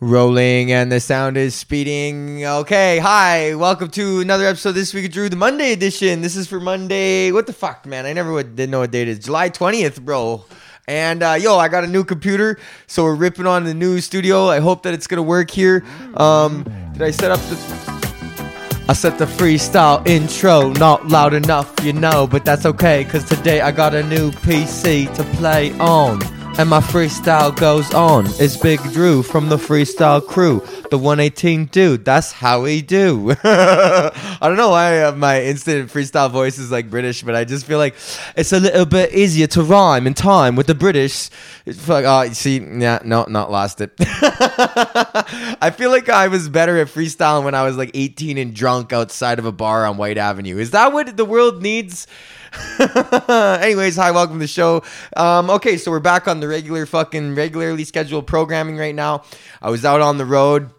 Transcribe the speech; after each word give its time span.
Rolling 0.00 0.70
and 0.70 0.92
the 0.92 1.00
sound 1.00 1.36
is 1.36 1.56
speeding. 1.56 2.44
Okay, 2.44 3.00
hi, 3.00 3.56
welcome 3.56 3.88
to 3.90 4.20
another 4.20 4.46
episode 4.46 4.72
this 4.72 4.94
week 4.94 5.06
of 5.06 5.10
Drew, 5.10 5.28
the 5.28 5.34
Monday 5.34 5.72
edition. 5.72 6.20
This 6.20 6.36
is 6.36 6.46
for 6.46 6.60
Monday. 6.60 7.32
What 7.32 7.48
the 7.48 7.52
fuck, 7.52 7.84
man? 7.84 8.06
I 8.06 8.12
never 8.12 8.32
would, 8.32 8.54
didn't 8.54 8.70
know 8.70 8.78
what 8.78 8.92
date 8.92 9.08
it 9.08 9.18
is. 9.18 9.18
July 9.18 9.50
20th, 9.50 10.00
bro. 10.02 10.44
And 10.86 11.24
uh, 11.24 11.32
yo, 11.32 11.58
I 11.58 11.66
got 11.66 11.82
a 11.82 11.88
new 11.88 12.04
computer, 12.04 12.60
so 12.86 13.02
we're 13.02 13.16
ripping 13.16 13.48
on 13.48 13.64
the 13.64 13.74
new 13.74 14.00
studio. 14.00 14.46
I 14.46 14.60
hope 14.60 14.84
that 14.84 14.94
it's 14.94 15.08
gonna 15.08 15.20
work 15.20 15.50
here. 15.50 15.84
Um, 16.14 16.62
did 16.92 17.02
I 17.02 17.10
set 17.10 17.32
up 17.32 17.40
the? 17.40 18.86
I 18.88 18.92
set 18.92 19.18
the 19.18 19.26
freestyle 19.26 20.06
intro, 20.06 20.70
not 20.74 21.08
loud 21.08 21.34
enough, 21.34 21.74
you 21.82 21.92
know, 21.92 22.28
but 22.28 22.44
that's 22.44 22.64
okay, 22.66 23.04
cause 23.04 23.28
today 23.28 23.60
I 23.62 23.72
got 23.72 23.94
a 23.94 24.04
new 24.04 24.30
PC 24.30 25.12
to 25.16 25.24
play 25.36 25.76
on. 25.80 26.37
And 26.58 26.70
my 26.70 26.80
freestyle 26.80 27.54
goes 27.54 27.94
on. 27.94 28.26
It's 28.40 28.56
Big 28.56 28.82
Drew 28.92 29.22
from 29.22 29.48
the 29.48 29.56
freestyle 29.56 30.20
crew. 30.26 30.58
The 30.90 30.98
118 30.98 31.66
dude, 31.66 32.04
that's 32.04 32.32
how 32.32 32.62
we 32.62 32.82
do. 32.82 33.30
I 33.44 34.38
don't 34.42 34.56
know 34.56 34.70
why 34.70 35.02
uh, 35.02 35.12
my 35.12 35.40
instant 35.44 35.88
freestyle 35.88 36.28
voice 36.32 36.58
is 36.58 36.72
like 36.72 36.90
British, 36.90 37.22
but 37.22 37.36
I 37.36 37.44
just 37.44 37.64
feel 37.64 37.78
like 37.78 37.94
it's 38.36 38.52
a 38.52 38.58
little 38.58 38.86
bit 38.86 39.14
easier 39.14 39.46
to 39.46 39.62
rhyme 39.62 40.08
in 40.08 40.14
time 40.14 40.56
with 40.56 40.66
the 40.66 40.74
British. 40.74 41.30
It's 41.64 41.86
like, 41.86 42.04
oh, 42.04 42.28
see, 42.32 42.58
yeah, 42.58 42.98
no, 43.04 43.24
not 43.28 43.52
lost 43.52 43.80
it. 43.80 43.92
I 44.00 45.72
feel 45.76 45.90
like 45.90 46.08
I 46.08 46.26
was 46.26 46.48
better 46.48 46.76
at 46.78 46.88
freestyling 46.88 47.44
when 47.44 47.54
I 47.54 47.62
was 47.62 47.76
like 47.76 47.92
18 47.94 48.36
and 48.36 48.52
drunk 48.52 48.92
outside 48.92 49.38
of 49.38 49.44
a 49.44 49.52
bar 49.52 49.86
on 49.86 49.96
Whyte 49.96 50.18
Avenue. 50.18 50.58
Is 50.58 50.72
that 50.72 50.92
what 50.92 51.16
the 51.16 51.24
world 51.24 51.62
needs? 51.62 52.08
Anyways, 53.28 53.96
hi, 53.96 54.10
welcome 54.10 54.36
to 54.36 54.40
the 54.40 54.46
show. 54.46 54.82
Um, 55.16 55.50
okay, 55.50 55.76
so 55.76 55.90
we're 55.90 56.00
back 56.00 56.28
on 56.28 56.40
the 56.40 56.48
regular 56.48 56.86
fucking 56.86 57.34
regularly 57.34 57.84
scheduled 57.84 58.26
programming 58.26 58.76
right 58.76 58.94
now. 58.94 59.24
I 59.60 59.70
was 59.70 59.84
out 59.84 60.00
on 60.00 60.18
the 60.18 60.24
road 60.24 60.70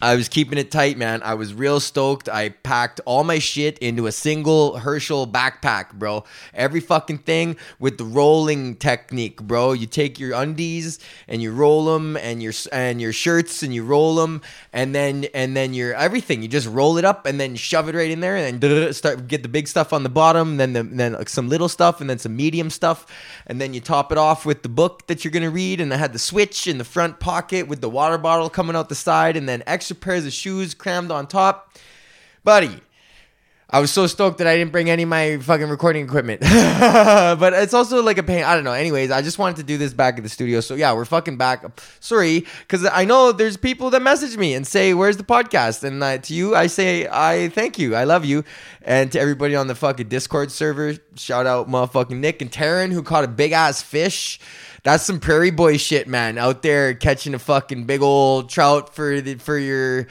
I 0.00 0.14
was 0.14 0.28
keeping 0.28 0.58
it 0.58 0.70
tight, 0.70 0.96
man. 0.96 1.24
I 1.24 1.34
was 1.34 1.52
real 1.52 1.80
stoked. 1.80 2.28
I 2.28 2.50
packed 2.50 3.00
all 3.04 3.24
my 3.24 3.40
shit 3.40 3.78
into 3.78 4.06
a 4.06 4.12
single 4.12 4.78
Herschel 4.78 5.26
backpack, 5.26 5.94
bro. 5.94 6.22
Every 6.54 6.78
fucking 6.78 7.18
thing 7.18 7.56
with 7.80 7.98
the 7.98 8.04
rolling 8.04 8.76
technique, 8.76 9.42
bro. 9.42 9.72
You 9.72 9.86
take 9.86 10.20
your 10.20 10.34
undies 10.34 11.00
and 11.26 11.42
you 11.42 11.52
roll 11.52 11.86
them, 11.86 12.16
and 12.16 12.40
your 12.40 12.52
and 12.70 13.00
your 13.00 13.12
shirts 13.12 13.64
and 13.64 13.74
you 13.74 13.84
roll 13.84 14.14
them, 14.14 14.40
and 14.72 14.94
then 14.94 15.26
and 15.34 15.56
then 15.56 15.74
your 15.74 15.94
everything. 15.94 16.42
You 16.42 16.48
just 16.48 16.68
roll 16.68 16.96
it 16.96 17.04
up 17.04 17.26
and 17.26 17.40
then 17.40 17.56
shove 17.56 17.88
it 17.88 17.96
right 17.96 18.10
in 18.10 18.20
there, 18.20 18.36
and 18.36 18.60
then 18.60 18.92
start 18.92 19.26
get 19.26 19.42
the 19.42 19.48
big 19.48 19.66
stuff 19.66 19.92
on 19.92 20.04
the 20.04 20.08
bottom, 20.08 20.58
then 20.58 20.74
the, 20.74 20.84
then 20.84 21.14
like 21.14 21.28
some 21.28 21.48
little 21.48 21.68
stuff, 21.68 22.00
and 22.00 22.08
then 22.08 22.18
some 22.18 22.36
medium 22.36 22.70
stuff, 22.70 23.04
and 23.48 23.60
then 23.60 23.74
you 23.74 23.80
top 23.80 24.12
it 24.12 24.18
off 24.18 24.46
with 24.46 24.62
the 24.62 24.68
book 24.68 25.08
that 25.08 25.24
you're 25.24 25.32
gonna 25.32 25.50
read. 25.50 25.80
And 25.80 25.92
I 25.92 25.96
had 25.96 26.12
the 26.12 26.20
switch 26.20 26.68
in 26.68 26.78
the 26.78 26.84
front 26.84 27.18
pocket 27.18 27.66
with 27.66 27.80
the 27.80 27.90
water 27.90 28.16
bottle 28.16 28.48
coming 28.48 28.76
out 28.76 28.88
the 28.88 28.94
side, 28.94 29.36
and 29.36 29.48
then 29.48 29.64
extra 29.66 29.87
extra 29.88 29.96
pairs 29.96 30.26
of 30.26 30.32
shoes 30.34 30.74
crammed 30.74 31.10
on 31.10 31.26
top. 31.26 31.72
Buddy, 32.44 32.78
I 33.70 33.80
was 33.80 33.90
so 33.90 34.06
stoked 34.06 34.36
that 34.36 34.46
I 34.46 34.54
didn't 34.54 34.70
bring 34.70 34.90
any 34.90 35.04
of 35.04 35.08
my 35.08 35.38
fucking 35.38 35.70
recording 35.70 36.04
equipment. 36.04 36.40
but 36.42 37.54
it's 37.54 37.72
also 37.72 38.02
like 38.02 38.18
a 38.18 38.22
pain. 38.22 38.44
I 38.44 38.54
don't 38.54 38.64
know. 38.64 38.74
Anyways, 38.74 39.10
I 39.10 39.22
just 39.22 39.38
wanted 39.38 39.56
to 39.56 39.62
do 39.62 39.78
this 39.78 39.94
back 39.94 40.18
at 40.18 40.22
the 40.24 40.28
studio. 40.28 40.60
So 40.60 40.74
yeah, 40.74 40.92
we're 40.92 41.06
fucking 41.06 41.38
back. 41.38 41.64
Sorry, 42.00 42.44
because 42.60 42.84
I 42.84 43.06
know 43.06 43.32
there's 43.32 43.56
people 43.56 43.88
that 43.90 44.02
message 44.02 44.36
me 44.36 44.52
and 44.52 44.66
say, 44.66 44.92
"Where's 44.92 45.16
the 45.16 45.24
podcast?" 45.24 45.82
And 45.84 46.02
uh, 46.02 46.18
to 46.18 46.34
you, 46.34 46.54
I 46.54 46.66
say, 46.66 47.08
"I 47.10 47.48
thank 47.48 47.78
you. 47.78 47.94
I 47.94 48.04
love 48.04 48.26
you." 48.26 48.44
And 48.82 49.10
to 49.12 49.18
everybody 49.18 49.56
on 49.56 49.68
the 49.68 49.74
fucking 49.74 50.08
Discord 50.08 50.52
server, 50.52 50.96
shout 51.16 51.46
out 51.46 51.66
motherfucking 51.66 52.18
Nick 52.18 52.42
and 52.42 52.52
Taryn 52.52 52.92
who 52.92 53.02
caught 53.02 53.24
a 53.24 53.28
big 53.28 53.52
ass 53.52 53.80
fish. 53.80 54.38
That's 54.84 55.04
some 55.04 55.20
prairie 55.20 55.50
boy 55.50 55.76
shit, 55.76 56.08
man. 56.08 56.38
Out 56.38 56.62
there 56.62 56.94
catching 56.94 57.34
a 57.34 57.38
fucking 57.38 57.84
big 57.84 58.02
old 58.02 58.48
trout 58.48 58.94
for 58.94 59.20
the, 59.20 59.34
for 59.34 59.58
your 59.58 60.06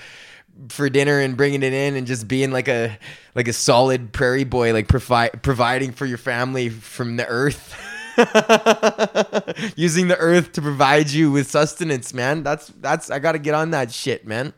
for 0.69 0.89
dinner 0.89 1.19
and 1.19 1.37
bringing 1.37 1.63
it 1.63 1.73
in 1.73 1.95
and 1.95 2.07
just 2.07 2.27
being 2.27 2.51
like 2.51 2.67
a 2.67 2.97
like 3.35 3.47
a 3.47 3.53
solid 3.53 4.11
prairie 4.11 4.43
boy, 4.43 4.73
like 4.73 4.87
provide 4.87 5.43
providing 5.43 5.91
for 5.91 6.05
your 6.05 6.17
family 6.17 6.69
from 6.69 7.17
the 7.17 7.27
earth. 7.27 7.75
Using 9.75 10.07
the 10.07 10.17
earth 10.17 10.53
to 10.53 10.61
provide 10.61 11.11
you 11.11 11.31
with 11.31 11.49
sustenance, 11.49 12.13
man. 12.13 12.43
That's 12.43 12.67
that's 12.79 13.11
I 13.11 13.19
gotta 13.19 13.39
get 13.39 13.53
on 13.53 13.71
that 13.71 13.91
shit, 13.91 14.25
man. 14.25 14.53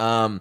Um 0.00 0.40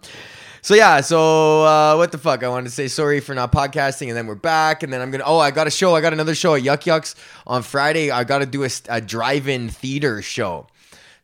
so 0.64 0.74
yeah, 0.74 1.02
so 1.02 1.64
uh, 1.64 1.96
what 1.96 2.12
the 2.12 2.18
fuck? 2.18 2.42
I 2.42 2.48
wanted 2.48 2.70
to 2.70 2.72
say 2.72 2.88
sorry 2.88 3.20
for 3.20 3.36
not 3.36 3.52
podcasting, 3.52 4.08
and 4.08 4.18
then 4.18 4.26
we're 4.26 4.36
back, 4.36 4.82
and 4.82 4.92
then 4.92 5.02
I'm 5.02 5.12
gonna. 5.12 5.26
Oh, 5.26 5.38
I 5.38 5.52
got 5.52 5.68
a 5.68 5.70
show. 5.70 5.94
I 5.94 6.02
got 6.02 6.14
another 6.14 6.34
show 6.34 6.56
at 6.56 6.64
Yuk 6.64 6.86
Yuk's 6.86 7.16
on 7.46 7.62
Friday. 7.62 8.10
I 8.10 8.24
got 8.24 8.40
to 8.40 8.46
do 8.46 8.64
a, 8.64 8.70
a 8.88 9.02
drive-in 9.02 9.68
theater 9.70 10.22
show. 10.22 10.68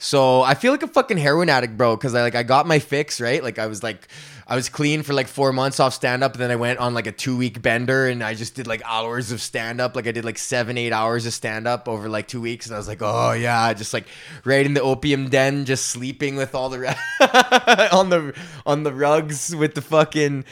So 0.02 0.42
I 0.42 0.54
feel 0.54 0.72
like 0.72 0.82
a 0.82 0.88
fucking 0.88 1.18
heroin 1.18 1.50
addict, 1.50 1.76
bro, 1.78 1.98
because 1.98 2.16
I 2.16 2.22
like 2.22 2.34
I 2.34 2.44
got 2.44 2.66
my 2.66 2.80
fix 2.80 3.20
right. 3.20 3.44
Like 3.44 3.60
I 3.60 3.68
was 3.68 3.84
like 3.84 4.08
I 4.48 4.56
was 4.56 4.70
clean 4.70 5.04
for 5.04 5.14
like 5.14 5.28
four 5.28 5.52
months 5.52 5.78
off 5.82 5.94
stand 5.94 6.24
up, 6.24 6.32
and 6.32 6.42
then 6.42 6.52
I 6.52 6.56
went 6.56 6.80
on 6.80 6.94
like 6.94 7.06
a 7.06 7.12
two 7.12 7.36
week 7.36 7.62
bender, 7.62 8.08
and 8.08 8.24
I 8.24 8.34
just 8.34 8.56
did 8.56 8.66
like 8.66 8.82
hours 8.86 9.34
of 9.34 9.42
stand 9.42 9.82
up. 9.82 9.98
Like 9.98 10.08
I 10.08 10.14
did 10.14 10.24
like 10.24 10.38
seven, 10.38 10.78
eight 10.78 10.94
hours 10.94 11.26
of 11.26 11.34
stand 11.34 11.68
up 11.68 11.90
over 11.90 12.08
like 12.08 12.30
two 12.30 12.40
weeks, 12.40 12.66
and 12.66 12.76
I 12.76 12.78
was 12.78 12.88
like, 12.88 13.02
oh 13.02 13.34
yeah, 13.34 13.74
just 13.74 13.94
like 13.94 14.06
right 14.46 14.66
in 14.66 14.74
the 14.74 14.82
opium 14.82 15.28
den, 15.28 15.66
just 15.66 15.88
sleeping 15.88 16.38
with 16.38 16.56
all 16.56 16.70
the 16.70 16.88
on 17.92 18.10
the 18.10 18.34
on 18.66 18.84
the 18.84 18.94
rugs 18.94 19.54
with 19.54 19.76
the 19.76 19.82
fucking 19.82 20.46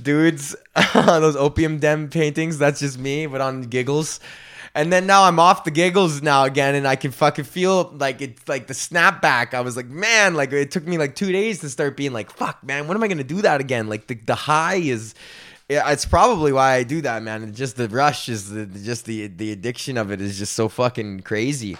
dudes 0.00 0.56
those 0.94 1.36
opium 1.36 1.78
den 1.78 2.08
paintings. 2.08 2.56
That's 2.56 2.80
just 2.80 2.98
me, 2.98 3.26
but 3.26 3.42
on 3.42 3.60
giggles. 3.62 4.20
And 4.76 4.92
then 4.92 5.06
now 5.06 5.24
I'm 5.24 5.38
off 5.38 5.64
the 5.64 5.70
giggles 5.70 6.20
now 6.20 6.44
again, 6.44 6.74
and 6.74 6.86
I 6.86 6.96
can 6.96 7.10
fucking 7.10 7.46
feel 7.46 7.94
like 7.98 8.20
it's 8.20 8.46
like 8.46 8.66
the 8.66 8.74
snapback. 8.74 9.54
I 9.54 9.62
was 9.62 9.74
like, 9.74 9.86
man, 9.86 10.34
like 10.34 10.52
it 10.52 10.70
took 10.70 10.86
me 10.86 10.98
like 10.98 11.14
two 11.14 11.32
days 11.32 11.60
to 11.60 11.70
start 11.70 11.96
being 11.96 12.12
like, 12.12 12.30
fuck, 12.30 12.62
man, 12.62 12.86
when 12.86 12.94
am 12.94 13.02
I 13.02 13.08
gonna 13.08 13.24
do 13.24 13.40
that 13.40 13.62
again? 13.62 13.88
Like 13.88 14.06
the 14.06 14.14
the 14.14 14.34
high 14.34 14.76
is. 14.76 15.14
Yeah, 15.70 15.90
it's 15.90 16.04
probably 16.04 16.52
why 16.52 16.74
I 16.74 16.82
do 16.82 17.00
that, 17.00 17.22
man. 17.22 17.54
just 17.54 17.76
the 17.76 17.88
rush 17.88 18.28
is 18.28 18.50
the 18.50 18.66
just 18.66 19.06
the 19.06 19.28
the 19.28 19.50
addiction 19.50 19.96
of 19.96 20.12
it 20.12 20.20
is 20.20 20.38
just 20.38 20.52
so 20.52 20.68
fucking 20.68 21.20
crazy. 21.20 21.78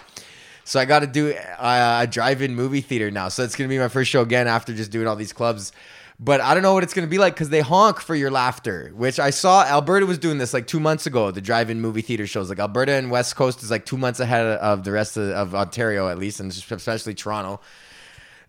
So 0.63 0.79
I 0.79 0.85
got 0.85 0.99
to 0.99 1.07
do 1.07 1.33
uh, 1.33 1.99
a, 1.99 2.03
a 2.03 2.07
drive-in 2.07 2.55
movie 2.55 2.81
theater 2.81 3.11
now. 3.11 3.29
So 3.29 3.43
it's 3.43 3.55
gonna 3.55 3.69
be 3.69 3.77
my 3.77 3.89
first 3.89 4.09
show 4.09 4.21
again 4.21 4.47
after 4.47 4.73
just 4.73 4.89
doing 4.89 5.07
all 5.07 5.15
these 5.15 5.33
clubs. 5.33 5.71
But 6.19 6.41
I 6.41 6.55
don't 6.55 6.63
know 6.63 6.73
what 6.73 6.83
it's 6.83 6.95
gonna 6.95 7.05
be 7.05 7.19
like 7.19 7.35
because 7.35 7.49
they 7.49 7.61
honk 7.61 7.99
for 7.99 8.15
your 8.15 8.31
laughter, 8.31 8.91
which 8.95 9.19
I 9.19 9.29
saw 9.29 9.63
Alberta 9.63 10.05
was 10.05 10.17
doing 10.17 10.39
this 10.39 10.53
like 10.53 10.65
two 10.65 10.79
months 10.79 11.05
ago. 11.05 11.29
The 11.29 11.41
drive-in 11.41 11.79
movie 11.79 12.01
theater 12.01 12.25
shows, 12.25 12.49
like 12.49 12.59
Alberta 12.59 12.93
and 12.93 13.11
West 13.11 13.35
Coast, 13.35 13.61
is 13.61 13.69
like 13.69 13.85
two 13.85 13.97
months 13.97 14.19
ahead 14.19 14.45
of 14.45 14.83
the 14.83 14.91
rest 14.91 15.15
of, 15.15 15.29
of 15.29 15.53
Ontario 15.53 16.09
at 16.09 16.17
least, 16.17 16.39
and 16.39 16.51
especially 16.51 17.13
Toronto. 17.13 17.61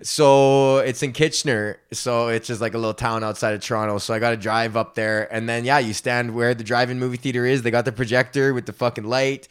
So 0.03 0.79
it's 0.79 1.03
in 1.03 1.13
Kitchener. 1.13 1.79
So 1.93 2.29
it's 2.29 2.47
just 2.47 2.61
like 2.61 2.75
a 2.75 2.79
little 2.79 2.95
town 2.95 3.25
outside 3.25 3.55
of 3.55 3.61
Toronto. 3.61 3.99
So 3.99 4.15
I 4.15 4.19
got 4.19 4.31
to 4.31 4.37
drive 4.37 4.77
up 4.77 4.95
there. 4.95 5.33
And 5.33 5.49
then, 5.49 5.65
yeah, 5.65 5.79
you 5.79 5.93
stand 5.93 6.35
where 6.35 6.55
the 6.55 6.65
drive 6.65 6.91
in 6.91 6.99
movie 6.99 7.17
theater 7.17 7.45
is. 7.45 7.63
They 7.63 7.71
got 7.71 7.85
the 7.85 7.93
projector 7.93 8.55
with 8.55 8.67
the 8.67 8.73
fucking 8.73 9.05
light. 9.05 9.49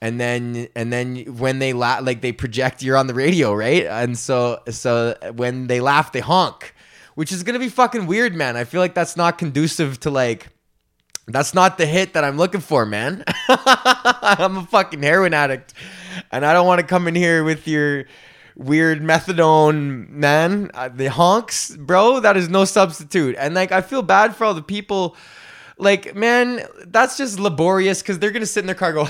And 0.00 0.18
then, 0.18 0.68
and 0.74 0.90
then 0.90 1.16
when 1.36 1.58
they 1.58 1.74
laugh, 1.74 2.02
like 2.02 2.22
they 2.22 2.32
project, 2.32 2.82
you're 2.82 2.96
on 2.96 3.06
the 3.06 3.14
radio, 3.14 3.52
right? 3.52 3.84
And 3.84 4.18
so, 4.18 4.62
so 4.70 5.14
when 5.34 5.66
they 5.66 5.80
laugh, 5.80 6.12
they 6.12 6.20
honk 6.20 6.74
which 7.20 7.32
is 7.32 7.42
gonna 7.42 7.58
be 7.58 7.68
fucking 7.68 8.06
weird, 8.06 8.34
man. 8.34 8.56
I 8.56 8.64
feel 8.64 8.80
like 8.80 8.94
that's 8.94 9.14
not 9.14 9.36
conducive 9.36 10.00
to 10.00 10.10
like. 10.10 10.48
That's 11.26 11.52
not 11.52 11.76
the 11.76 11.84
hit 11.84 12.14
that 12.14 12.24
I'm 12.24 12.38
looking 12.38 12.62
for, 12.62 12.86
man. 12.86 13.24
I'm 13.48 14.56
a 14.56 14.66
fucking 14.70 15.02
heroin 15.02 15.34
addict, 15.34 15.74
and 16.32 16.46
I 16.46 16.54
don't 16.54 16.66
want 16.66 16.80
to 16.80 16.86
come 16.86 17.06
in 17.06 17.14
here 17.14 17.44
with 17.44 17.68
your 17.68 18.06
weird 18.56 19.02
methadone, 19.02 20.08
man. 20.08 20.70
Uh, 20.72 20.88
the 20.88 21.10
honks, 21.10 21.76
bro. 21.76 22.20
That 22.20 22.38
is 22.38 22.48
no 22.48 22.64
substitute. 22.64 23.36
And 23.38 23.54
like, 23.54 23.70
I 23.70 23.82
feel 23.82 24.00
bad 24.00 24.34
for 24.34 24.46
all 24.46 24.54
the 24.54 24.62
people 24.62 25.14
like 25.76 26.14
man 26.14 26.62
that's 26.86 27.18
just 27.18 27.38
laborious 27.38 28.00
because 28.00 28.18
they're 28.18 28.30
gonna 28.30 28.44
sit 28.44 28.60
in 28.60 28.66
their 28.66 28.74
car 28.74 28.92
go 28.92 29.06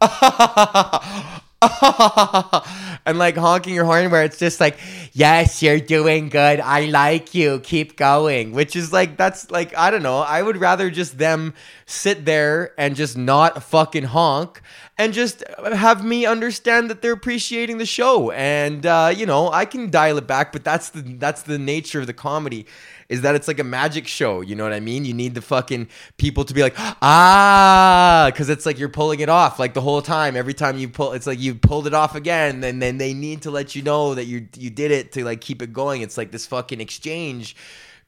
oh 0.00 1.40
and 3.04 3.18
like 3.18 3.36
honking 3.36 3.74
your 3.74 3.84
horn 3.84 4.10
where 4.10 4.24
it's 4.24 4.38
just 4.38 4.60
like, 4.60 4.78
yes, 5.12 5.62
you're 5.62 5.78
doing 5.78 6.30
good. 6.30 6.58
I 6.58 6.86
like 6.86 7.34
you. 7.34 7.60
Keep 7.60 7.96
going. 7.96 8.52
Which 8.52 8.74
is 8.74 8.94
like, 8.94 9.18
that's 9.18 9.50
like, 9.50 9.76
I 9.76 9.90
don't 9.90 10.02
know. 10.02 10.20
I 10.20 10.40
would 10.40 10.56
rather 10.56 10.90
just 10.90 11.18
them 11.18 11.52
sit 11.84 12.24
there 12.24 12.72
and 12.78 12.96
just 12.96 13.18
not 13.18 13.62
fucking 13.62 14.04
honk 14.04 14.62
and 14.96 15.12
just 15.12 15.44
have 15.58 16.02
me 16.02 16.24
understand 16.24 16.88
that 16.88 17.02
they're 17.02 17.12
appreciating 17.12 17.76
the 17.76 17.86
show. 17.86 18.30
And, 18.30 18.86
uh, 18.86 19.12
you 19.14 19.26
know, 19.26 19.52
I 19.52 19.66
can 19.66 19.90
dial 19.90 20.16
it 20.16 20.26
back, 20.26 20.52
but 20.52 20.64
that's 20.64 20.88
the, 20.90 21.02
that's 21.02 21.42
the 21.42 21.58
nature 21.58 22.00
of 22.00 22.06
the 22.06 22.14
comedy 22.14 22.66
is 23.10 23.20
that 23.22 23.34
it's 23.34 23.48
like 23.48 23.58
a 23.58 23.64
magic 23.64 24.06
show. 24.06 24.40
You 24.40 24.54
know 24.54 24.64
what 24.64 24.72
I 24.72 24.80
mean? 24.80 25.04
You 25.04 25.12
need 25.12 25.34
the 25.34 25.42
fucking 25.42 25.88
people 26.16 26.44
to 26.44 26.54
be 26.54 26.62
like, 26.62 26.74
ah, 26.78 28.30
because 28.32 28.48
it's 28.48 28.64
like 28.64 28.78
you're 28.78 28.88
pulling 28.88 29.20
it 29.20 29.28
off 29.28 29.58
like 29.58 29.74
the 29.74 29.82
whole 29.82 30.00
time. 30.00 30.36
Every 30.36 30.54
time 30.54 30.78
you 30.78 30.88
pull, 30.88 31.12
it's 31.12 31.26
like 31.26 31.40
you 31.40 31.56
pulled 31.56 31.86
it 31.86 31.92
off 31.92 32.14
again, 32.14 32.64
and 32.64 32.80
then 32.80 32.96
they 32.96 33.12
need 33.12 33.42
to 33.42 33.50
let 33.50 33.74
you 33.74 33.82
know 33.82 34.14
that 34.14 34.24
you 34.24 34.46
you 34.56 34.70
did 34.70 34.92
it 34.92 35.12
to 35.12 35.24
like 35.24 35.42
keep 35.42 35.60
it 35.60 35.72
going. 35.72 36.00
It's 36.02 36.16
like 36.16 36.30
this 36.30 36.46
fucking 36.46 36.80
exchange 36.80 37.56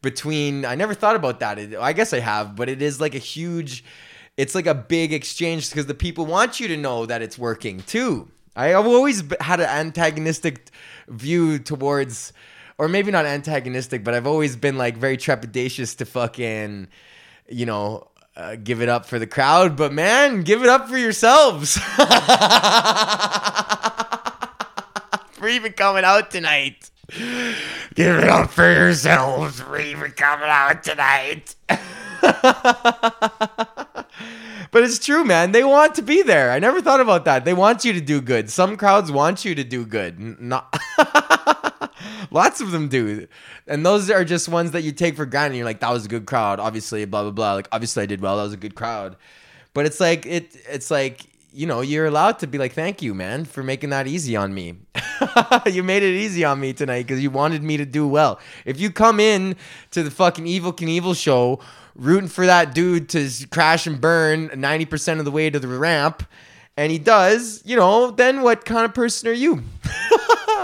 between. 0.00 0.64
I 0.64 0.76
never 0.76 0.94
thought 0.94 1.16
about 1.16 1.40
that. 1.40 1.58
I 1.58 1.92
guess 1.92 2.12
I 2.12 2.20
have, 2.20 2.56
but 2.56 2.68
it 2.68 2.80
is 2.80 3.00
like 3.00 3.14
a 3.14 3.18
huge. 3.18 3.84
It's 4.38 4.54
like 4.54 4.66
a 4.66 4.74
big 4.74 5.12
exchange 5.12 5.68
because 5.68 5.86
the 5.86 5.94
people 5.94 6.24
want 6.24 6.58
you 6.58 6.68
to 6.68 6.76
know 6.78 7.04
that 7.04 7.20
it's 7.20 7.36
working 7.36 7.80
too 7.80 8.30
I've 8.54 8.86
always 8.86 9.22
had 9.40 9.60
an 9.60 9.68
antagonistic 9.68 10.70
view 11.08 11.58
towards, 11.58 12.32
or 12.82 12.88
maybe 12.88 13.12
not 13.12 13.24
antagonistic, 13.24 14.02
but 14.02 14.12
I've 14.12 14.26
always 14.26 14.56
been 14.56 14.76
like 14.76 14.96
very 14.96 15.16
trepidatious 15.16 15.96
to 15.98 16.04
fucking, 16.04 16.88
you 17.48 17.64
know, 17.64 18.08
uh, 18.34 18.56
give 18.56 18.82
it 18.82 18.88
up 18.88 19.06
for 19.06 19.20
the 19.20 19.26
crowd. 19.28 19.76
But 19.76 19.92
man, 19.92 20.42
give 20.42 20.64
it 20.64 20.68
up 20.68 20.88
for 20.88 20.98
yourselves 20.98 21.76
for 25.30 25.48
even 25.48 25.74
coming 25.74 26.02
out 26.02 26.32
tonight. 26.32 26.90
Give 27.94 28.16
it 28.16 28.28
up 28.28 28.50
for 28.50 28.68
yourselves 28.68 29.60
for 29.60 29.78
even 29.78 30.10
coming 30.10 30.48
out 30.48 30.82
tonight. 30.82 31.54
but 34.72 34.82
it's 34.82 34.98
true, 34.98 35.22
man. 35.22 35.52
They 35.52 35.62
want 35.62 35.94
to 35.94 36.02
be 36.02 36.22
there. 36.22 36.50
I 36.50 36.58
never 36.58 36.82
thought 36.82 37.00
about 37.00 37.26
that. 37.26 37.44
They 37.44 37.54
want 37.54 37.84
you 37.84 37.92
to 37.92 38.00
do 38.00 38.20
good. 38.20 38.50
Some 38.50 38.76
crowds 38.76 39.12
want 39.12 39.44
you 39.44 39.54
to 39.54 39.62
do 39.62 39.86
good. 39.86 40.18
Not 40.40 40.76
lots 42.32 42.60
of 42.60 42.70
them 42.70 42.88
do. 42.88 43.28
And 43.66 43.84
those 43.84 44.10
are 44.10 44.24
just 44.24 44.48
ones 44.48 44.72
that 44.72 44.82
you 44.82 44.92
take 44.92 45.16
for 45.16 45.26
granted. 45.26 45.56
You're 45.56 45.64
like, 45.64 45.80
that 45.80 45.90
was 45.90 46.06
a 46.06 46.08
good 46.08 46.26
crowd. 46.26 46.60
Obviously, 46.60 47.04
blah 47.04 47.22
blah 47.22 47.30
blah. 47.30 47.54
Like, 47.54 47.68
obviously, 47.72 48.02
I 48.02 48.06
did 48.06 48.20
well. 48.20 48.36
That 48.36 48.44
was 48.44 48.52
a 48.52 48.58
good 48.58 48.74
crowd. 48.74 49.16
But 49.74 49.86
it's 49.86 50.00
like 50.00 50.26
it. 50.26 50.56
It's 50.68 50.90
like 50.90 51.26
you 51.52 51.66
know, 51.66 51.82
you're 51.82 52.06
allowed 52.06 52.38
to 52.38 52.46
be 52.46 52.56
like, 52.56 52.72
thank 52.72 53.02
you, 53.02 53.14
man, 53.14 53.44
for 53.44 53.62
making 53.62 53.90
that 53.90 54.06
easy 54.06 54.34
on 54.36 54.54
me. 54.54 54.74
you 55.66 55.82
made 55.82 56.02
it 56.02 56.14
easy 56.14 56.44
on 56.44 56.58
me 56.58 56.72
tonight 56.72 57.02
because 57.02 57.22
you 57.22 57.30
wanted 57.30 57.62
me 57.62 57.76
to 57.76 57.84
do 57.84 58.08
well. 58.08 58.40
If 58.64 58.80
you 58.80 58.90
come 58.90 59.20
in 59.20 59.56
to 59.90 60.02
the 60.02 60.10
fucking 60.10 60.46
Evel 60.46 60.74
Knievel 60.74 61.14
show 61.14 61.60
rooting 61.94 62.28
for 62.28 62.46
that 62.46 62.74
dude 62.74 63.08
to 63.10 63.28
crash 63.50 63.86
and 63.86 64.00
burn 64.00 64.48
90% 64.48 65.18
of 65.18 65.26
the 65.26 65.30
way 65.30 65.50
to 65.50 65.58
the 65.58 65.68
ramp, 65.68 66.26
and 66.76 66.90
he 66.90 66.98
does, 66.98 67.62
you 67.66 67.76
know, 67.76 68.10
then 68.10 68.40
what 68.40 68.64
kind 68.64 68.86
of 68.86 68.94
person 68.94 69.28
are 69.28 69.32
you? 69.32 69.62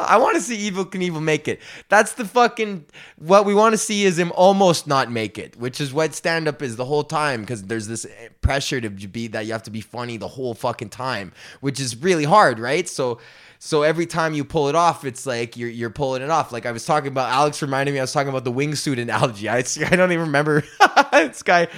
I 0.07 0.17
want 0.19 0.37
to 0.37 0.41
see 0.41 0.71
Evel 0.71 0.87
Knievel 0.87 1.23
make 1.23 1.49
it. 1.49 1.61
That's 1.89 2.15
the 2.15 2.25
fucking 2.25 2.87
what 3.17 3.45
we 3.45 3.55
want 3.55 3.73
to 3.73 3.79
see 3.79 4.05
is 4.05 4.19
him 4.19 4.33
almost 4.35 4.87
not 4.87 5.11
make 5.11 5.39
it, 5.39 5.57
which 5.57 5.81
is 5.81 5.93
what 5.93 6.15
stand 6.15 6.49
up 6.49 6.63
is 6.63 6.77
the 6.77 6.85
whole 6.85 7.05
time 7.05 7.41
because 7.43 7.65
there's 7.65 7.87
this 7.87 8.05
eh, 8.05 8.29
pressure 8.41 8.81
to 8.81 8.91
be 8.91 9.29
that 9.29 9.47
you 9.47 9.53
have 9.53 9.63
to 9.65 9.71
be 9.71 9.81
funny 9.81 10.17
the 10.17 10.29
whole 10.29 10.55
fucking 10.55 10.91
time, 10.91 11.33
which 11.61 11.81
is 11.81 11.97
really 11.97 12.25
hard, 12.25 12.59
right? 12.59 12.89
So 12.89 13.19
so 13.61 13.83
every 13.83 14.07
time 14.07 14.35
you 14.35 14.45
pull 14.45 14.69
it 14.69 14.77
off, 14.77 15.05
it's 15.05 15.27
like 15.27 15.57
you're 15.57 15.69
you're 15.69 15.91
pulling 15.91 16.23
it 16.23 16.31
off. 16.31 16.53
Like 16.53 16.65
I 16.65 16.73
was 16.73 16.85
talking 16.85 17.09
about, 17.09 17.31
Alex 17.31 17.61
reminded 17.61 17.93
me 17.93 17.99
I 17.99 18.03
was 18.03 18.13
talking 18.13 18.29
about 18.29 18.45
the 18.45 18.53
wingsuit 18.53 19.01
analogy. 19.01 19.49
I 19.49 19.59
I 19.91 19.97
don't 19.97 20.13
even 20.13 20.27
remember 20.27 20.63
this 21.13 21.43
guy, 21.43 21.69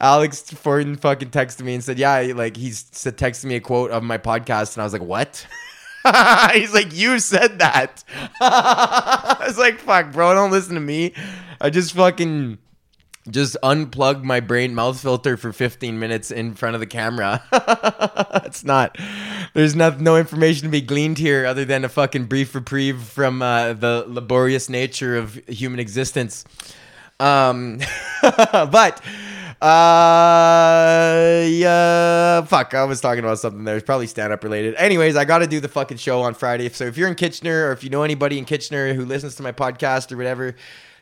Alex 0.00 0.42
Fortin, 0.50 0.96
fucking 0.96 1.30
texted 1.30 1.62
me 1.62 1.74
and 1.74 1.82
said, 1.82 1.98
yeah, 1.98 2.32
like 2.34 2.56
he's 2.56 2.84
texted 2.84 3.46
me 3.46 3.56
a 3.56 3.60
quote 3.60 3.90
of 3.90 4.02
my 4.02 4.18
podcast, 4.18 4.74
and 4.74 4.82
I 4.82 4.84
was 4.84 4.92
like, 4.92 5.02
what? 5.02 5.46
He's 6.52 6.72
like, 6.72 6.94
you 6.94 7.18
said 7.18 7.58
that. 7.58 8.04
I 8.40 9.44
was 9.46 9.58
like, 9.58 9.78
fuck, 9.78 10.12
bro, 10.12 10.34
don't 10.34 10.50
listen 10.50 10.74
to 10.74 10.80
me. 10.80 11.14
I 11.60 11.70
just 11.70 11.92
fucking 11.92 12.58
just 13.28 13.56
unplugged 13.62 14.24
my 14.24 14.40
brain 14.40 14.74
mouth 14.74 15.00
filter 15.00 15.36
for 15.36 15.52
15 15.52 15.98
minutes 15.98 16.30
in 16.30 16.54
front 16.54 16.74
of 16.74 16.80
the 16.80 16.86
camera. 16.86 17.42
it's 18.44 18.64
not. 18.64 18.96
There's 19.52 19.76
not 19.76 20.00
no 20.00 20.16
information 20.16 20.64
to 20.64 20.70
be 20.70 20.80
gleaned 20.80 21.18
here 21.18 21.44
other 21.44 21.64
than 21.64 21.84
a 21.84 21.88
fucking 21.88 22.26
brief 22.26 22.54
reprieve 22.54 23.02
from 23.02 23.42
uh, 23.42 23.74
the 23.74 24.04
laborious 24.08 24.68
nature 24.68 25.16
of 25.16 25.34
human 25.46 25.80
existence. 25.80 26.44
Um, 27.18 27.80
but 28.22 29.02
uh, 29.62 31.44
yeah, 31.46 32.42
fuck. 32.42 32.72
I 32.72 32.84
was 32.84 33.00
talking 33.00 33.22
about 33.22 33.38
something 33.38 33.64
there. 33.64 33.76
It's 33.76 33.84
probably 33.84 34.06
stand 34.06 34.32
up 34.32 34.42
related. 34.42 34.74
Anyways, 34.76 35.16
I 35.16 35.26
got 35.26 35.38
to 35.38 35.46
do 35.46 35.60
the 35.60 35.68
fucking 35.68 35.98
show 35.98 36.22
on 36.22 36.32
Friday. 36.32 36.68
So 36.70 36.84
if 36.84 36.96
you're 36.96 37.08
in 37.08 37.14
Kitchener 37.14 37.68
or 37.68 37.72
if 37.72 37.84
you 37.84 37.90
know 37.90 38.02
anybody 38.02 38.38
in 38.38 38.46
Kitchener 38.46 38.94
who 38.94 39.04
listens 39.04 39.34
to 39.36 39.42
my 39.42 39.52
podcast 39.52 40.12
or 40.12 40.16
whatever, 40.16 40.56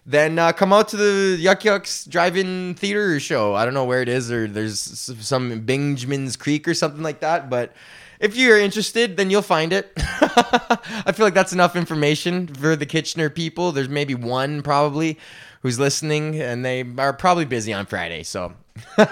then 0.05 0.39
uh, 0.41 0.53
come 0.53 0.73
out 0.73 0.89
to 0.89 0.97
the 0.97 1.37
Yuk 1.39 1.65
Yuk's 1.65 2.05
Drive-In 2.07 2.75
Theater 2.75 3.21
show. 3.21 3.55
I 3.55 3.65
don't 3.65 3.75
know 3.75 3.85
where 3.85 4.03
it 4.03 4.09
is, 4.09 4.33
or 4.33 4.49
there's 4.49 4.81
some 4.81 5.53
in 5.53 5.61
Benjamin's 5.61 6.35
Creek 6.35 6.67
or 6.67 6.75
something 6.75 7.03
like 7.03 7.21
that. 7.21 7.49
But 7.49 7.75
if 8.19 8.37
you're 8.37 8.59
interested, 8.59 9.17
then 9.17 9.31
you'll 9.31 9.43
find 9.43 9.73
it. 9.73 9.93
I 9.97 11.13
feel 11.15 11.27
like 11.27 11.35
that's 11.35 11.53
enough 11.53 11.77
information 11.77 12.49
for 12.49 12.75
the 12.75 12.87
Kitchener 12.87 13.31
people. 13.31 13.71
There's 13.71 13.89
maybe 13.89 14.17
one 14.17 14.63
probably 14.63 15.19
who's 15.63 15.79
listening, 15.79 16.41
and 16.41 16.65
they 16.65 16.85
are 16.99 17.13
probably 17.13 17.45
busy 17.45 17.73
on 17.73 17.87
Friday. 17.87 18.23
So. 18.23 18.55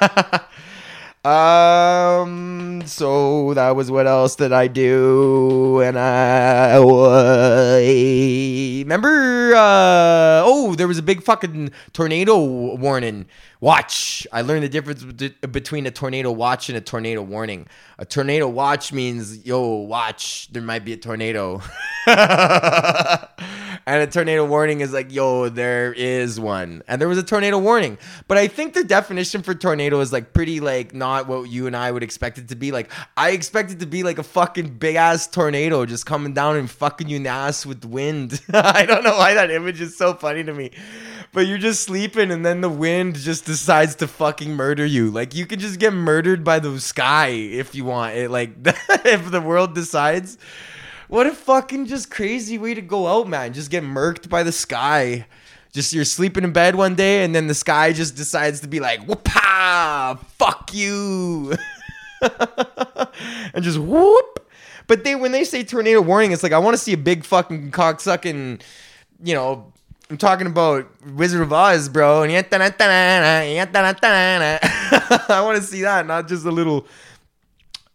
Um. 1.26 2.82
So 2.86 3.52
that 3.54 3.74
was 3.74 3.90
what 3.90 4.06
else 4.06 4.36
did 4.36 4.52
I 4.52 4.68
do? 4.68 5.80
And 5.80 5.98
I 5.98 6.76
remember. 8.80 9.52
Uh, 9.52 10.42
oh, 10.46 10.76
there 10.76 10.86
was 10.86 10.98
a 10.98 11.02
big 11.02 11.24
fucking 11.24 11.72
tornado 11.92 12.38
warning. 12.76 13.26
Watch. 13.60 14.24
I 14.32 14.42
learned 14.42 14.62
the 14.62 14.68
difference 14.68 15.02
between 15.02 15.86
a 15.86 15.90
tornado 15.90 16.30
watch 16.30 16.68
and 16.68 16.78
a 16.78 16.80
tornado 16.80 17.22
warning. 17.22 17.66
A 17.98 18.04
tornado 18.04 18.46
watch 18.46 18.92
means, 18.92 19.44
yo, 19.44 19.66
watch. 19.66 20.46
There 20.52 20.62
might 20.62 20.84
be 20.84 20.92
a 20.92 20.96
tornado. 20.96 21.60
and 23.86 24.02
a 24.02 24.06
tornado 24.08 24.44
warning 24.44 24.80
is 24.80 24.92
like, 24.92 25.12
yo, 25.12 25.48
there 25.48 25.92
is 25.92 26.40
one. 26.40 26.82
And 26.88 27.00
there 27.00 27.06
was 27.06 27.18
a 27.18 27.22
tornado 27.22 27.56
warning. 27.56 27.98
But 28.26 28.36
I 28.36 28.48
think 28.48 28.74
the 28.74 28.82
definition 28.82 29.42
for 29.42 29.54
tornado 29.54 30.00
is 30.00 30.12
like 30.12 30.32
pretty 30.32 30.58
like 30.58 30.92
not 30.92 31.28
what 31.28 31.48
you 31.48 31.68
and 31.68 31.76
I 31.76 31.92
would 31.92 32.02
expect 32.02 32.38
it 32.38 32.48
to 32.48 32.56
be. 32.56 32.72
Like 32.72 32.90
I 33.16 33.30
expect 33.30 33.70
it 33.70 33.78
to 33.78 33.86
be 33.86 34.02
like 34.02 34.18
a 34.18 34.24
fucking 34.24 34.78
big 34.78 34.96
ass 34.96 35.28
tornado 35.28 35.86
just 35.86 36.04
coming 36.04 36.34
down 36.34 36.56
and 36.56 36.68
fucking 36.68 37.08
you 37.08 37.18
in 37.18 37.22
the 37.22 37.28
ass 37.28 37.64
with 37.64 37.84
wind. 37.84 38.40
I 38.52 38.86
don't 38.86 39.04
know 39.04 39.16
why 39.16 39.34
that 39.34 39.52
image 39.52 39.80
is 39.80 39.96
so 39.96 40.14
funny 40.14 40.42
to 40.42 40.52
me. 40.52 40.72
But 41.32 41.46
you're 41.46 41.58
just 41.58 41.84
sleeping 41.84 42.32
and 42.32 42.44
then 42.44 42.62
the 42.62 42.68
wind 42.68 43.14
just 43.14 43.44
decides 43.44 43.94
to 43.96 44.08
fucking 44.08 44.52
murder 44.52 44.84
you. 44.84 45.12
Like 45.12 45.32
you 45.32 45.46
could 45.46 45.60
just 45.60 45.78
get 45.78 45.92
murdered 45.92 46.42
by 46.42 46.58
the 46.58 46.80
sky 46.80 47.28
if 47.28 47.76
you 47.76 47.84
want. 47.84 48.16
It 48.16 48.32
like 48.32 48.50
if 49.04 49.30
the 49.30 49.40
world 49.40 49.76
decides. 49.76 50.38
What 51.08 51.26
a 51.26 51.32
fucking 51.32 51.86
just 51.86 52.10
crazy 52.10 52.58
way 52.58 52.74
to 52.74 52.82
go 52.82 53.06
out, 53.06 53.28
man. 53.28 53.52
Just 53.52 53.70
get 53.70 53.84
murked 53.84 54.28
by 54.28 54.42
the 54.42 54.52
sky. 54.52 55.26
Just 55.72 55.92
you're 55.92 56.04
sleeping 56.04 56.42
in 56.42 56.52
bed 56.52 56.74
one 56.74 56.94
day 56.94 57.22
and 57.22 57.34
then 57.34 57.46
the 57.46 57.54
sky 57.54 57.92
just 57.92 58.16
decides 58.16 58.60
to 58.60 58.68
be 58.68 58.80
like, 58.80 59.06
whoop 59.06 59.28
fuck 60.38 60.70
you. 60.72 61.54
and 63.54 63.62
just 63.62 63.78
whoop. 63.78 64.50
But 64.86 65.04
they 65.04 65.14
when 65.14 65.32
they 65.32 65.44
say 65.44 65.64
tornado 65.64 66.00
warning, 66.00 66.32
it's 66.32 66.42
like 66.42 66.52
I 66.52 66.58
want 66.58 66.74
to 66.76 66.82
see 66.82 66.92
a 66.92 66.98
big 66.98 67.24
fucking 67.24 67.72
cocksucking, 67.72 68.62
you 69.22 69.34
know, 69.34 69.72
I'm 70.08 70.16
talking 70.16 70.46
about 70.46 70.88
Wizard 71.04 71.42
of 71.42 71.52
Oz, 71.52 71.88
bro. 71.88 72.22
I 75.28 75.42
want 75.44 75.58
to 75.58 75.62
see 75.62 75.82
that, 75.82 76.06
not 76.06 76.28
just 76.28 76.44
a 76.46 76.52
little 76.52 76.86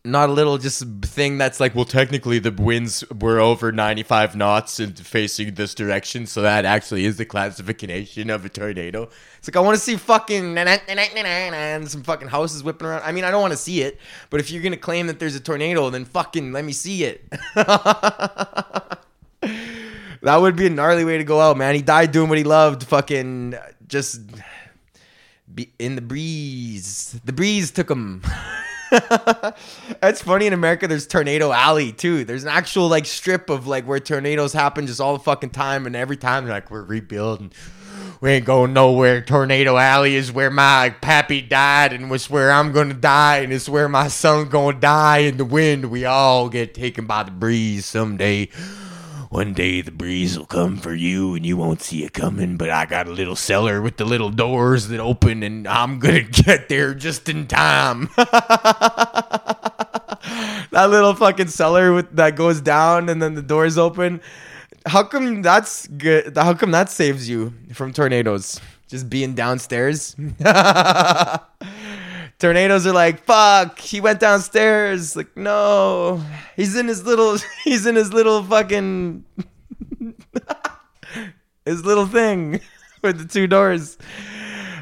not 0.03 0.29
a 0.29 0.31
little 0.31 0.58
just 0.58 0.84
thing 1.03 1.38
that's 1.38 1.60
like, 1.60 1.75
well, 1.75 1.86
technically 1.86 2.39
the 2.39 2.51
winds 2.51 3.03
were 3.12 3.39
over 3.39 3.72
95 3.72 4.36
knots 4.36 4.79
and 4.79 4.98
facing 4.98 5.53
this 5.53 5.75
direction, 5.75 6.25
so 6.25 6.41
that 6.41 6.65
actually 6.65 7.05
is 7.05 7.17
the 7.17 7.25
classification 7.25 8.31
of 8.31 8.43
a 8.43 8.50
tornado. 8.50 9.10
It's 9.38 9.48
like 9.48 9.55
I 9.55 9.60
want 9.60 9.75
to 9.75 9.81
see 9.81 9.98
fucking 9.98 10.58
and 10.58 11.89
some 11.89 12.01
fucking 12.01 12.29
houses 12.29 12.63
whipping 12.63 12.88
around. 12.88 13.03
I 13.03 13.12
mean, 13.12 13.24
I 13.24 13.31
don't 13.31 13.41
want 13.41 13.53
to 13.53 13.58
see 13.58 13.81
it, 13.81 14.00
but 14.31 14.39
if 14.39 14.50
you're 14.50 14.63
gonna 14.63 14.77
claim 14.77 15.05
that 15.08 15.20
there's 15.20 15.36
a 15.36 15.39
tornado, 15.39 15.91
then 15.91 16.05
fucking 16.05 16.51
let 16.51 16.65
me 16.65 16.72
see 16.72 17.03
it. 17.03 17.29
that 17.55 18.98
would 20.24 20.55
be 20.55 20.65
a 20.65 20.70
gnarly 20.72 21.05
way 21.05 21.20
to 21.20 21.24
go 21.24 21.39
out, 21.39 21.58
man. 21.58 21.75
He 21.75 21.84
died 21.84 22.12
doing 22.12 22.27
what 22.27 22.39
he 22.39 22.43
loved, 22.43 22.84
fucking 22.84 23.53
uh, 23.53 23.67
just 23.88 24.22
be 25.53 25.72
in 25.77 25.93
the 25.93 26.01
breeze. 26.01 27.20
The 27.24 27.34
breeze 27.34 27.70
took 27.70 27.91
him. 27.91 28.24
That's 30.02 30.22
funny 30.22 30.48
in 30.48 30.54
America. 30.54 30.86
There's 30.86 31.08
Tornado 31.08 31.54
Alley 31.54 31.94
too. 31.94 32.26
There's 32.26 32.44
an 32.44 32.50
actual 32.50 32.90
like 32.90 33.06
strip 33.06 33.50
of 33.50 33.66
like 33.66 33.86
where 33.88 34.02
tornadoes 34.02 34.52
happen 34.52 34.86
just 34.86 35.00
all 35.00 35.18
the 35.18 35.24
fucking 35.24 35.52
time, 35.52 35.86
and 35.86 35.96
every 35.96 36.18
time 36.18 36.46
like, 36.46 36.70
"We're 36.70 36.84
rebuilding. 36.84 37.54
We 38.20 38.32
ain't 38.32 38.46
going 38.46 38.74
nowhere." 38.74 39.22
Tornado 39.22 39.78
Alley 39.78 40.16
is 40.16 40.30
where 40.30 40.50
my 40.50 40.90
pappy 41.02 41.42
died, 41.42 41.94
and 41.94 42.12
it's 42.12 42.30
where 42.30 42.52
I'm 42.52 42.74
gonna 42.74 42.94
die, 42.94 43.38
and 43.38 43.54
it's 43.54 43.70
where 43.70 43.88
my 43.88 44.10
son 44.10 44.50
gonna 44.50 44.78
die 44.78 45.20
in 45.20 45.38
the 45.38 45.46
wind. 45.46 45.86
We 45.86 46.04
all 46.04 46.50
get 46.50 46.74
taken 46.74 47.06
by 47.06 47.24
the 47.24 47.32
breeze 47.32 47.86
someday. 47.86 48.50
One 49.32 49.54
day 49.54 49.80
the 49.80 49.92
breeze 49.92 50.38
will 50.38 50.46
come 50.46 50.76
for 50.76 50.94
you 50.94 51.36
and 51.36 51.46
you 51.46 51.56
won't 51.56 51.82
see 51.82 52.04
it 52.04 52.12
coming, 52.12 52.58
but 52.58 52.70
I 52.70 52.86
got 52.86 53.08
a 53.08 53.12
little 53.12 53.38
cellar 53.38 53.82
with 53.82 53.96
the 53.96 54.04
little 54.04 54.30
doors 54.30 54.90
that 54.90 55.00
open 55.00 55.42
and 55.42 55.66
I'm 55.70 56.00
gonna 56.00 56.24
get 56.44 56.68
there 56.68 56.94
just 56.94 57.30
in 57.30 57.48
time. 57.48 58.10
that 58.18 59.08
little 60.74 61.16
fucking 61.16 61.48
cellar 61.48 61.94
with 61.94 62.14
that 62.18 62.36
goes 62.36 62.60
down 62.60 63.08
and 63.08 63.22
then 63.22 63.36
the 63.36 63.42
doors 63.42 63.78
open. 63.78 64.20
How 64.86 65.04
come 65.04 65.42
that's 65.42 65.88
good? 65.88 66.36
How 66.36 66.54
come 66.54 66.72
that 66.72 66.90
saves 66.90 67.30
you 67.30 67.54
from 67.72 67.94
tornadoes? 67.94 68.60
Just 68.90 69.10
being 69.10 69.34
downstairs. 69.34 70.14
tornadoes 72.42 72.88
are 72.88 72.92
like, 72.92 73.24
fuck, 73.24 73.80
he 73.80 74.02
went 74.02 74.20
downstairs. 74.20 75.16
Like, 75.16 75.38
no. 75.38 76.22
He's 76.56 76.76
in 76.76 76.88
his 76.88 77.06
little 77.06 77.38
he's 77.64 77.86
in 77.86 77.96
his 77.96 78.12
little 78.12 78.44
fucking 78.44 79.24
his 81.66 81.86
little 81.86 82.08
thing 82.08 82.60
with 83.02 83.20
the 83.20 83.26
two 83.26 83.48
doors. 83.48 83.98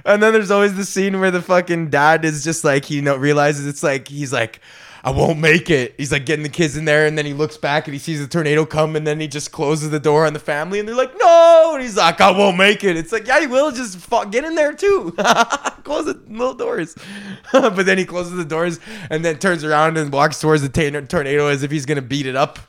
And 0.06 0.24
then 0.24 0.32
there's 0.34 0.50
always 0.50 0.76
the 0.76 0.86
scene 0.86 1.20
where 1.20 1.30
the 1.30 1.42
fucking 1.42 1.90
dad 1.90 2.24
is 2.24 2.44
just 2.44 2.64
like 2.64 2.86
he 2.86 3.02
know 3.02 3.18
realizes 3.18 3.68
it's 3.68 3.84
like 3.84 4.08
he's 4.08 4.32
like 4.32 4.62
I 5.04 5.12
won't 5.12 5.40
make 5.40 5.70
it. 5.70 5.96
He's 5.98 6.12
like 6.12 6.26
getting 6.26 6.44
the 6.44 6.50
kids 6.50 6.76
in 6.76 6.86
there, 6.86 7.06
and 7.06 7.18
then 7.18 7.26
he 7.26 7.34
looks 7.34 7.56
back 7.58 7.88
and 7.88 7.94
he 7.94 8.00
sees 8.00 8.20
the 8.20 8.28
tornado 8.28 8.66
come, 8.66 8.96
and 8.96 9.08
then 9.08 9.20
he 9.20 9.28
just 9.28 9.52
closes 9.52 9.90
the 9.90 10.00
door 10.00 10.26
on 10.26 10.34
the 10.34 10.40
family, 10.40 10.80
and 10.80 10.88
they're 10.88 10.96
like, 10.96 11.14
"No!" 11.18 11.72
And 11.74 11.82
he's 11.82 11.96
like, 11.96 12.20
"I 12.20 12.32
won't 12.32 12.58
make 12.58 12.84
it." 12.84 12.98
It's 12.98 13.12
like, 13.12 13.26
yeah, 13.28 13.40
he 13.40 13.48
will. 13.48 13.72
Just 13.72 13.98
fuck, 13.98 14.32
get 14.32 14.44
in 14.44 14.56
there 14.56 14.74
too. 14.74 15.14
Close 15.84 16.06
the 16.06 16.20
little 16.28 16.54
doors. 16.54 16.96
but 17.52 17.86
then 17.86 17.98
he 17.98 18.06
closes 18.06 18.36
the 18.36 18.46
doors 18.46 18.80
and 19.10 19.24
then 19.24 19.40
turns 19.40 19.64
around 19.64 19.98
and 19.98 20.12
walks 20.12 20.40
towards 20.40 20.62
the 20.62 20.70
t- 20.70 20.92
tornado 21.08 21.48
as 21.48 21.64
if 21.64 21.72
he's 21.72 21.86
gonna 21.86 22.02
beat 22.02 22.26
it 22.26 22.36
up. 22.36 22.60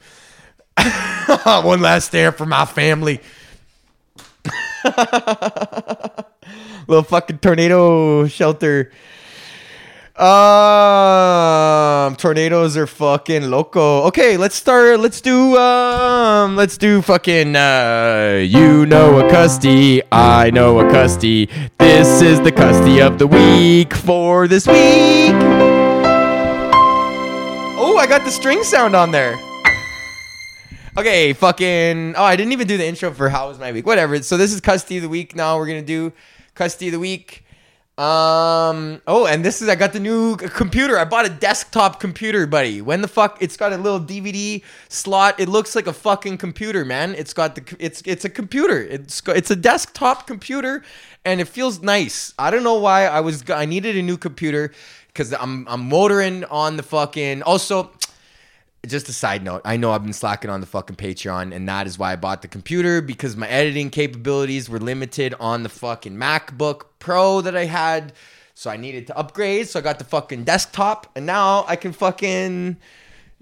One 1.44 1.80
last 1.80 2.06
stare 2.06 2.32
for 2.32 2.46
my 2.46 2.64
family. 2.64 3.20
little 6.86 7.02
fucking 7.02 7.38
tornado 7.38 8.26
shelter. 8.26 8.92
Um, 10.20 12.14
tornadoes 12.16 12.76
are 12.76 12.86
fucking 12.86 13.48
loco. 13.48 14.02
Okay, 14.08 14.36
let's 14.36 14.54
start. 14.54 15.00
Let's 15.00 15.22
do. 15.22 15.56
Um, 15.56 16.56
let's 16.56 16.76
do 16.76 17.00
fucking. 17.00 17.56
Uh, 17.56 18.44
you 18.46 18.84
know 18.84 19.18
a 19.20 19.30
custy. 19.30 20.02
I 20.12 20.50
know 20.50 20.78
a 20.80 20.84
custy. 20.84 21.48
This 21.78 22.20
is 22.20 22.38
the 22.42 22.52
custy 22.52 23.00
of 23.00 23.18
the 23.18 23.26
week 23.26 23.94
for 23.94 24.46
this 24.46 24.66
week. 24.66 25.32
Oh, 27.78 27.96
I 27.98 28.06
got 28.06 28.22
the 28.26 28.30
string 28.30 28.62
sound 28.62 28.94
on 28.94 29.12
there. 29.12 29.38
Okay, 30.98 31.32
fucking. 31.32 32.14
Oh, 32.14 32.24
I 32.24 32.36
didn't 32.36 32.52
even 32.52 32.66
do 32.66 32.76
the 32.76 32.86
intro 32.86 33.10
for 33.10 33.30
how 33.30 33.48
was 33.48 33.58
my 33.58 33.72
week. 33.72 33.86
Whatever. 33.86 34.22
So 34.22 34.36
this 34.36 34.52
is 34.52 34.60
custy 34.60 34.98
of 34.98 35.02
the 35.02 35.08
week. 35.08 35.34
Now 35.34 35.56
we're 35.56 35.66
gonna 35.66 35.80
do 35.80 36.12
custy 36.54 36.88
of 36.88 36.92
the 36.92 36.98
week. 36.98 37.42
Um. 37.98 39.02
Oh, 39.06 39.26
and 39.26 39.44
this 39.44 39.60
is 39.60 39.68
I 39.68 39.74
got 39.74 39.92
the 39.92 40.00
new 40.00 40.36
computer. 40.36 40.98
I 40.98 41.04
bought 41.04 41.26
a 41.26 41.28
desktop 41.28 42.00
computer, 42.00 42.46
buddy. 42.46 42.80
When 42.80 43.02
the 43.02 43.08
fuck? 43.08 43.36
It's 43.42 43.58
got 43.58 43.74
a 43.74 43.76
little 43.76 44.00
DVD 44.00 44.62
slot. 44.88 45.38
It 45.38 45.50
looks 45.50 45.76
like 45.76 45.86
a 45.86 45.92
fucking 45.92 46.38
computer, 46.38 46.86
man. 46.86 47.14
It's 47.14 47.34
got 47.34 47.56
the. 47.56 47.76
It's 47.78 48.00
it's 48.06 48.24
a 48.24 48.30
computer. 48.30 48.80
It's 48.80 49.20
it's 49.26 49.50
a 49.50 49.56
desktop 49.56 50.26
computer, 50.26 50.82
and 51.26 51.42
it 51.42 51.48
feels 51.48 51.82
nice. 51.82 52.32
I 52.38 52.50
don't 52.50 52.64
know 52.64 52.78
why 52.78 53.06
I 53.06 53.20
was. 53.20 53.44
I 53.50 53.66
needed 53.66 53.96
a 53.96 54.02
new 54.02 54.16
computer 54.16 54.72
because 55.08 55.34
I'm 55.34 55.68
I'm 55.68 55.86
motoring 55.86 56.44
on 56.44 56.78
the 56.78 56.82
fucking. 56.82 57.42
Also, 57.42 57.90
just 58.86 59.08
a 59.08 59.12
side 59.12 59.42
note, 59.42 59.60
I 59.64 59.76
know 59.76 59.92
I've 59.92 60.02
been 60.02 60.12
slacking 60.12 60.50
on 60.50 60.60
the 60.60 60.66
fucking 60.66 60.96
Patreon, 60.96 61.54
and 61.54 61.68
that 61.68 61.86
is 61.86 61.98
why 61.98 62.12
I 62.12 62.16
bought 62.16 62.42
the 62.42 62.48
computer 62.48 63.02
because 63.02 63.36
my 63.36 63.46
editing 63.48 63.90
capabilities 63.90 64.70
were 64.70 64.78
limited 64.78 65.34
on 65.38 65.62
the 65.62 65.68
fucking 65.68 66.16
MacBook 66.16 66.84
Pro 66.98 67.40
that 67.42 67.56
I 67.56 67.66
had. 67.66 68.12
So 68.54 68.70
I 68.70 68.76
needed 68.76 69.06
to 69.08 69.16
upgrade. 69.16 69.68
So 69.68 69.78
I 69.78 69.82
got 69.82 69.98
the 69.98 70.04
fucking 70.04 70.44
desktop, 70.44 71.10
and 71.14 71.26
now 71.26 71.64
I 71.68 71.76
can 71.76 71.92
fucking 71.92 72.76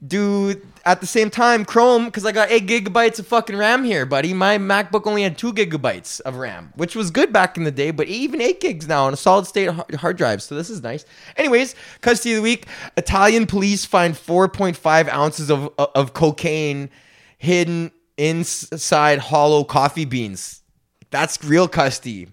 do 0.06 0.60
at 0.84 1.00
the 1.00 1.06
same 1.06 1.28
time 1.28 1.64
Chrome 1.64 2.04
because 2.04 2.24
I 2.24 2.32
got 2.32 2.50
eight 2.50 2.66
gigabytes 2.66 3.18
of 3.18 3.26
fucking 3.26 3.56
RAM 3.56 3.84
here, 3.84 4.06
buddy. 4.06 4.32
My 4.32 4.58
MacBook 4.58 5.06
only 5.06 5.22
had 5.22 5.36
two 5.36 5.52
gigabytes 5.52 6.20
of 6.20 6.36
RAM, 6.36 6.72
which 6.76 6.94
was 6.94 7.10
good 7.10 7.32
back 7.32 7.56
in 7.56 7.64
the 7.64 7.70
day, 7.70 7.90
but 7.90 8.06
even 8.06 8.40
eight 8.40 8.60
gigs 8.60 8.86
now 8.86 9.06
on 9.06 9.12
a 9.12 9.16
solid 9.16 9.46
state 9.46 9.68
hard 9.68 10.16
drive. 10.16 10.42
So 10.42 10.54
this 10.54 10.70
is 10.70 10.82
nice. 10.82 11.04
Anyways, 11.36 11.74
custody 12.00 12.34
of 12.34 12.36
the 12.36 12.42
week: 12.42 12.66
Italian 12.96 13.46
police 13.46 13.84
find 13.84 14.14
4.5 14.14 15.08
ounces 15.08 15.50
of 15.50 15.72
uh, 15.78 15.86
of 15.94 16.14
cocaine 16.14 16.90
hidden 17.38 17.90
inside 18.16 19.18
hollow 19.18 19.64
coffee 19.64 20.04
beans. 20.04 20.62
That's 21.10 21.42
real 21.42 21.66
custody. 21.68 22.28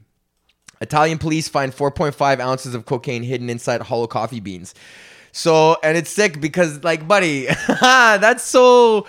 Italian 0.82 1.18
police 1.18 1.48
find 1.48 1.74
4.5 1.74 2.40
ounces 2.40 2.76
of 2.76 2.86
cocaine 2.86 3.24
hidden 3.24 3.50
inside 3.50 3.82
hollow 3.82 4.08
coffee 4.08 4.42
beans. 4.42 4.76
So, 5.36 5.76
and 5.84 5.98
it's 5.98 6.10
sick 6.10 6.40
because, 6.40 6.82
like, 6.82 7.10
buddy, 7.10 7.46
that's 7.68 8.44
so. 8.44 9.06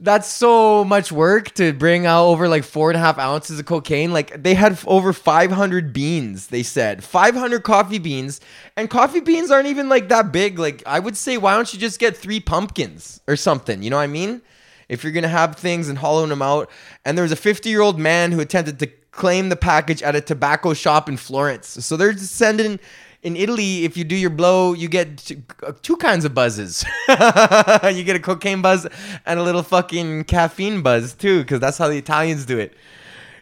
That's 0.00 0.26
so 0.26 0.82
much 0.82 1.12
work 1.12 1.54
to 1.54 1.72
bring 1.72 2.06
out 2.06 2.24
over 2.24 2.48
like 2.48 2.64
four 2.64 2.90
and 2.90 2.96
a 2.96 2.98
half 2.98 3.20
ounces 3.20 3.60
of 3.60 3.66
cocaine. 3.66 4.12
Like 4.12 4.42
they 4.42 4.54
had 4.54 4.76
over 4.84 5.12
500 5.12 5.92
beans, 5.92 6.48
they 6.48 6.64
said 6.64 7.04
500 7.04 7.62
coffee 7.62 8.00
beans, 8.00 8.40
and 8.76 8.90
coffee 8.90 9.20
beans 9.20 9.52
aren't 9.52 9.68
even 9.68 9.88
like 9.88 10.08
that 10.08 10.32
big. 10.32 10.58
Like 10.58 10.82
I 10.86 10.98
would 10.98 11.16
say, 11.16 11.38
why 11.38 11.54
don't 11.54 11.72
you 11.72 11.78
just 11.78 12.00
get 12.00 12.16
three 12.16 12.40
pumpkins 12.40 13.20
or 13.28 13.36
something? 13.36 13.80
You 13.84 13.90
know 13.90 13.96
what 13.96 14.02
I 14.02 14.08
mean? 14.08 14.42
If 14.88 15.04
you're 15.04 15.12
gonna 15.12 15.28
have 15.28 15.54
things 15.54 15.88
and 15.88 15.96
hollowing 15.96 16.30
them 16.30 16.42
out. 16.42 16.68
And 17.04 17.16
there 17.16 17.22
was 17.22 17.30
a 17.30 17.36
50 17.36 17.70
year 17.70 17.82
old 17.82 18.00
man 18.00 18.32
who 18.32 18.40
attempted 18.40 18.80
to 18.80 18.88
claim 19.12 19.50
the 19.50 19.56
package 19.56 20.02
at 20.02 20.16
a 20.16 20.20
tobacco 20.20 20.74
shop 20.74 21.08
in 21.08 21.16
Florence. 21.16 21.68
So 21.68 21.96
they're 21.96 22.16
sending 22.16 22.80
in 23.22 23.36
Italy, 23.36 23.84
if 23.84 23.96
you 23.96 24.04
do 24.04 24.16
your 24.16 24.30
blow, 24.30 24.72
you 24.72 24.88
get 24.88 25.18
two, 25.18 25.42
two 25.82 25.96
kinds 25.96 26.24
of 26.24 26.34
buzzes. 26.34 26.84
you 27.08 28.04
get 28.04 28.16
a 28.16 28.20
cocaine 28.20 28.62
buzz 28.62 28.86
and 29.24 29.38
a 29.38 29.42
little 29.42 29.62
fucking 29.62 30.24
caffeine 30.24 30.82
buzz 30.82 31.14
too, 31.14 31.42
because 31.42 31.60
that's 31.60 31.78
how 31.78 31.88
the 31.88 31.98
Italians 31.98 32.44
do 32.44 32.58
it. 32.58 32.74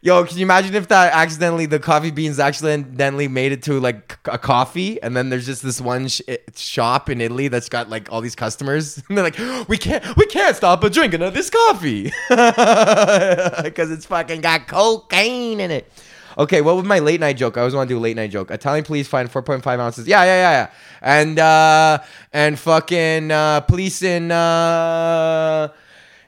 Yo, 0.03 0.25
can 0.25 0.39
you 0.39 0.45
imagine 0.45 0.75
if 0.75 0.89
that 0.89 1.13
accidentally 1.13 1.67
the 1.67 1.79
coffee 1.79 2.11
beans 2.11 2.41
accidentally 2.41 3.29
made 3.29 3.53
it 3.53 3.63
to 3.63 3.79
like 3.81 4.19
a 4.25 4.39
coffee, 4.39 5.01
and 5.03 5.15
then 5.15 5.29
there's 5.29 5.45
just 5.45 5.63
this 5.63 5.79
one 5.79 6.09
sh- 6.09 6.23
eh, 6.27 6.39
shop 6.57 7.11
in 7.11 7.21
Italy 7.21 7.49
that's 7.49 7.69
got 7.69 7.91
like 7.91 8.11
all 8.11 8.23
these 8.23 8.35
customers, 8.35 8.97
and 9.09 9.17
they're 9.19 9.25
like, 9.25 9.69
we 9.69 9.77
can't, 9.77 10.17
we 10.17 10.25
can't 10.27 10.57
stop 10.57 10.81
but 10.81 10.95
drinking 10.95 11.21
of 11.21 11.35
this 11.35 11.51
coffee 11.51 12.05
because 12.31 13.91
it's 13.91 14.07
fucking 14.07 14.41
got 14.41 14.67
cocaine 14.67 15.61
in 15.61 15.71
it. 15.71 15.91
Okay, 16.39 16.61
what 16.61 16.77
was 16.77 16.85
my 16.85 16.99
late 16.99 17.21
night 17.21 17.37
joke? 17.37 17.57
I 17.57 17.61
always 17.61 17.75
want 17.75 17.89
to 17.89 17.95
do 17.95 17.99
a 17.99 18.01
late 18.01 18.17
night 18.17 18.31
joke. 18.31 18.51
Italian 18.51 18.85
police 18.85 19.09
find 19.09 19.31
4.5 19.31 19.67
ounces. 19.79 20.07
Yeah, 20.07 20.23
yeah, 20.25 20.35
yeah, 20.37 20.51
yeah. 20.53 20.71
And 21.03 21.39
uh 21.39 21.99
and 22.33 22.59
fucking 22.59 23.31
uh 23.31 23.61
police 23.63 24.03
in 24.03 24.31
uh 24.31 25.69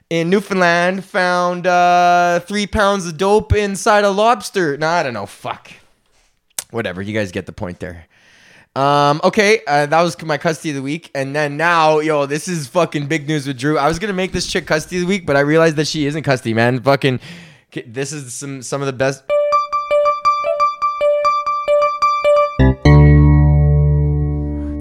in 0.09 0.29
Newfoundland 0.29 1.05
found 1.05 1.67
uh 1.67 2.39
three 2.41 2.67
pounds 2.67 3.07
of 3.07 3.17
dope 3.17 3.53
inside 3.53 4.03
a 4.03 4.09
lobster. 4.09 4.77
No, 4.77 4.87
I 4.87 5.03
don't 5.03 5.13
know. 5.13 5.25
Fuck. 5.25 5.71
Whatever. 6.71 7.01
You 7.01 7.13
guys 7.13 7.31
get 7.31 7.45
the 7.45 7.53
point 7.53 7.79
there. 7.79 8.07
Um, 8.75 9.21
okay, 9.23 9.61
uh, 9.67 9.85
that 9.85 10.01
was 10.01 10.19
my 10.23 10.39
custody 10.39 10.71
of 10.71 10.77
the 10.77 10.81
week, 10.81 11.11
and 11.13 11.35
then 11.35 11.57
now, 11.57 11.99
yo, 11.99 12.25
this 12.25 12.47
is 12.47 12.67
fucking 12.67 13.05
big 13.05 13.27
news 13.27 13.45
with 13.45 13.59
Drew. 13.59 13.77
I 13.77 13.87
was 13.87 13.99
gonna 13.99 14.13
make 14.13 14.31
this 14.31 14.47
chick 14.47 14.65
custody 14.65 14.95
of 14.97 15.01
the 15.01 15.07
week, 15.07 15.27
but 15.27 15.35
I 15.35 15.41
realized 15.41 15.75
that 15.75 15.85
she 15.85 16.07
isn't 16.07 16.23
custody, 16.23 16.55
man. 16.55 16.81
Fucking, 16.81 17.19
this 17.85 18.11
is 18.11 18.33
some 18.33 18.63
some 18.63 18.81
of 18.81 18.87
the 18.87 18.93
best. 18.93 19.23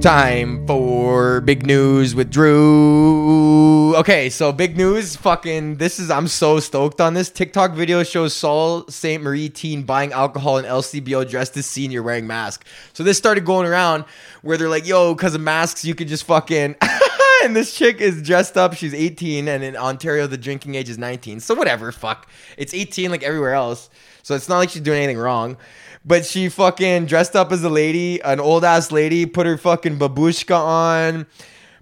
Time 0.02 0.66
for 0.66 1.40
big 1.42 1.64
news 1.64 2.12
with 2.12 2.28
Drew. 2.28 3.94
Okay, 3.94 4.30
so 4.30 4.50
big 4.50 4.76
news. 4.76 5.14
Fucking, 5.14 5.76
this 5.76 6.00
is, 6.00 6.10
I'm 6.10 6.26
so 6.26 6.58
stoked 6.58 7.00
on 7.00 7.14
this. 7.14 7.30
TikTok 7.30 7.74
video 7.74 8.02
shows 8.02 8.34
Saul 8.34 8.84
St. 8.88 9.22
Marie 9.22 9.48
teen 9.48 9.84
buying 9.84 10.12
alcohol 10.12 10.58
in 10.58 10.64
LCBO 10.64 11.30
dressed 11.30 11.56
as 11.56 11.66
senior 11.66 12.02
wearing 12.02 12.26
mask. 12.26 12.66
So 12.94 13.04
this 13.04 13.16
started 13.16 13.44
going 13.44 13.68
around 13.68 14.04
where 14.42 14.56
they're 14.56 14.68
like, 14.68 14.88
yo, 14.88 15.14
because 15.14 15.36
of 15.36 15.40
masks, 15.40 15.84
you 15.84 15.94
could 15.94 16.08
just 16.08 16.24
fucking. 16.24 16.74
and 17.44 17.56
this 17.56 17.74
chick 17.74 18.00
is 18.00 18.22
dressed 18.22 18.56
up. 18.56 18.74
She's 18.74 18.94
18, 18.94 19.48
and 19.48 19.64
in 19.64 19.76
Ontario, 19.76 20.26
the 20.26 20.38
drinking 20.38 20.74
age 20.74 20.88
is 20.88 20.98
19. 20.98 21.40
So 21.40 21.54
whatever, 21.54 21.92
fuck. 21.92 22.28
It's 22.56 22.72
18 22.72 23.10
like 23.10 23.22
everywhere 23.22 23.54
else. 23.54 23.90
So 24.22 24.34
it's 24.34 24.48
not 24.48 24.58
like 24.58 24.70
she's 24.70 24.82
doing 24.82 25.02
anything 25.02 25.18
wrong. 25.18 25.56
But 26.04 26.24
she 26.24 26.48
fucking 26.48 27.06
dressed 27.06 27.36
up 27.36 27.52
as 27.52 27.62
a 27.62 27.68
lady, 27.70 28.20
an 28.20 28.40
old 28.40 28.64
ass 28.64 28.90
lady, 28.90 29.26
put 29.26 29.46
her 29.46 29.56
fucking 29.56 29.98
babushka 29.98 30.56
on, 30.56 31.26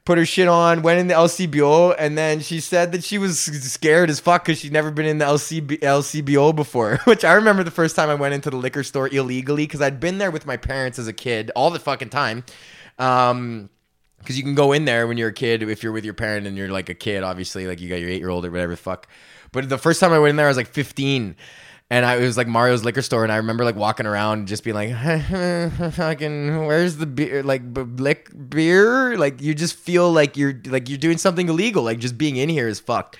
put 0.04 0.18
her 0.18 0.26
shit 0.26 0.46
on, 0.46 0.82
went 0.82 1.00
in 1.00 1.06
the 1.06 1.14
LCBO, 1.14 1.94
and 1.98 2.18
then 2.18 2.40
she 2.40 2.60
said 2.60 2.92
that 2.92 3.02
she 3.02 3.16
was 3.16 3.40
scared 3.40 4.10
as 4.10 4.20
fuck 4.20 4.44
because 4.44 4.58
she'd 4.58 4.72
never 4.72 4.90
been 4.90 5.06
in 5.06 5.18
the 5.18 5.24
LCB, 5.24 5.80
LCBO 5.80 6.54
before. 6.54 6.98
Which 7.04 7.24
I 7.24 7.32
remember 7.32 7.64
the 7.64 7.70
first 7.70 7.96
time 7.96 8.10
I 8.10 8.14
went 8.14 8.34
into 8.34 8.50
the 8.50 8.56
liquor 8.56 8.82
store 8.82 9.08
illegally 9.08 9.64
because 9.64 9.80
I'd 9.80 10.00
been 10.00 10.18
there 10.18 10.30
with 10.30 10.44
my 10.44 10.58
parents 10.58 10.98
as 10.98 11.08
a 11.08 11.14
kid 11.14 11.50
all 11.56 11.70
the 11.70 11.80
fucking 11.80 12.10
time. 12.10 12.44
Um, 12.98 13.70
because 14.20 14.36
you 14.36 14.44
can 14.44 14.54
go 14.54 14.72
in 14.72 14.84
there 14.84 15.06
when 15.08 15.18
you're 15.18 15.30
a 15.30 15.32
kid 15.32 15.62
if 15.62 15.82
you're 15.82 15.92
with 15.92 16.04
your 16.04 16.14
parent 16.14 16.46
and 16.46 16.56
you're 16.56 16.68
like 16.68 16.88
a 16.88 16.94
kid 16.94 17.22
obviously 17.24 17.66
like 17.66 17.80
you 17.80 17.88
got 17.88 17.96
your 17.96 18.08
eight 18.08 18.20
year 18.20 18.30
old 18.30 18.44
or 18.44 18.50
whatever 18.50 18.72
the 18.72 18.76
fuck 18.76 19.08
but 19.52 19.68
the 19.68 19.78
first 19.78 20.00
time 20.00 20.12
i 20.12 20.18
went 20.18 20.30
in 20.30 20.36
there 20.36 20.46
i 20.46 20.48
was 20.50 20.56
like 20.56 20.68
15 20.68 21.34
and 21.92 22.06
I 22.06 22.16
it 22.16 22.22
was 22.22 22.36
like 22.36 22.46
Mario's 22.46 22.84
liquor 22.84 23.02
store, 23.02 23.24
and 23.24 23.32
I 23.32 23.36
remember 23.38 23.64
like 23.64 23.74
walking 23.74 24.06
around 24.06 24.38
and 24.38 24.48
just 24.48 24.62
being 24.62 24.76
like, 24.76 24.94
"Fucking, 25.94 26.66
where's 26.66 26.98
the 26.98 27.06
beer? 27.06 27.42
Like, 27.42 27.74
b- 27.74 27.80
lick 27.80 28.30
beer? 28.48 29.18
Like, 29.18 29.42
you 29.42 29.56
just 29.56 29.74
feel 29.74 30.12
like 30.12 30.36
you're 30.36 30.54
like 30.66 30.88
you're 30.88 30.98
doing 30.98 31.18
something 31.18 31.48
illegal. 31.48 31.82
Like, 31.82 31.98
just 31.98 32.16
being 32.16 32.36
in 32.36 32.48
here 32.48 32.68
is 32.68 32.78
fucked." 32.78 33.16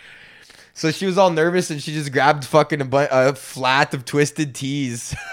So 0.73 0.93
she 0.93 1.05
was 1.05 1.19
all 1.19 1.31
nervous, 1.31 1.71
and 1.71 1.83
she 1.83 1.93
just 1.93 2.13
grabbed 2.13 2.45
fucking 2.45 2.81
a, 2.81 2.85
bu- 2.85 3.09
a 3.11 3.35
flat 3.35 3.93
of 3.93 4.05
twisted 4.05 4.55
teas. 4.55 5.17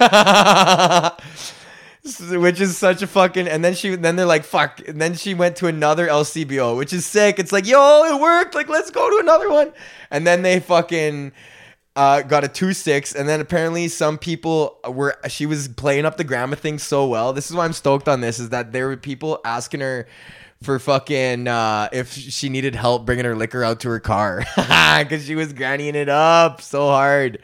which 2.31 2.61
is 2.61 2.77
such 2.77 3.01
a 3.01 3.07
fucking. 3.07 3.47
And 3.47 3.63
then 3.63 3.73
she, 3.73 3.95
then 3.95 4.15
they're 4.15 4.25
like, 4.25 4.43
fuck. 4.43 4.81
And 4.87 5.01
then 5.01 5.15
she 5.15 5.33
went 5.33 5.55
to 5.57 5.67
another 5.67 6.07
LCBO, 6.07 6.77
which 6.77 6.93
is 6.93 7.05
sick. 7.05 7.39
It's 7.39 7.51
like, 7.51 7.67
yo, 7.67 8.03
it 8.05 8.21
worked. 8.21 8.55
Like, 8.55 8.69
let's 8.69 8.91
go 8.91 9.09
to 9.09 9.17
another 9.21 9.49
one. 9.49 9.73
And 10.11 10.25
then 10.25 10.41
they 10.41 10.59
fucking. 10.59 11.33
Uh, 11.95 12.21
got 12.21 12.43
a 12.43 12.47
two 12.47 12.73
six, 12.73 13.15
and 13.15 13.27
then 13.27 13.41
apparently 13.41 13.87
some 13.87 14.19
people 14.19 14.77
were. 14.87 15.17
She 15.29 15.47
was 15.47 15.67
playing 15.67 16.05
up 16.05 16.15
the 16.15 16.23
grandma 16.23 16.55
thing 16.55 16.77
so 16.77 17.07
well. 17.07 17.33
This 17.33 17.49
is 17.49 17.55
why 17.55 17.65
I'm 17.65 17.73
stoked 17.73 18.07
on 18.07 18.21
this. 18.21 18.37
Is 18.37 18.49
that 18.49 18.71
there 18.71 18.85
were 18.85 18.97
people 18.97 19.41
asking 19.43 19.79
her 19.79 20.07
for 20.61 20.79
fucking 20.79 21.47
uh, 21.47 21.89
if 21.91 22.13
she 22.13 22.49
needed 22.49 22.75
help 22.75 23.05
bringing 23.05 23.25
her 23.25 23.35
liquor 23.35 23.63
out 23.63 23.79
to 23.81 23.89
her 23.89 23.99
car 23.99 24.43
because 24.55 25.25
she 25.25 25.35
was 25.35 25.53
grannying 25.53 25.95
it 25.95 26.09
up 26.09 26.61
so 26.61 26.87
hard. 26.87 27.39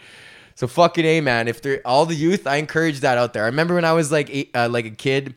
So 0.55 0.67
fucking 0.67 1.05
a 1.05 1.21
man. 1.21 1.47
If 1.47 1.61
they're 1.61 1.81
all 1.85 2.05
the 2.05 2.15
youth, 2.15 2.45
I 2.45 2.57
encourage 2.57 2.99
that 2.99 3.17
out 3.17 3.33
there. 3.33 3.43
I 3.43 3.47
remember 3.47 3.75
when 3.75 3.85
I 3.85 3.93
was 3.93 4.11
like 4.11 4.29
eight, 4.29 4.51
uh, 4.53 4.69
like 4.69 4.85
a 4.85 4.91
kid, 4.91 5.35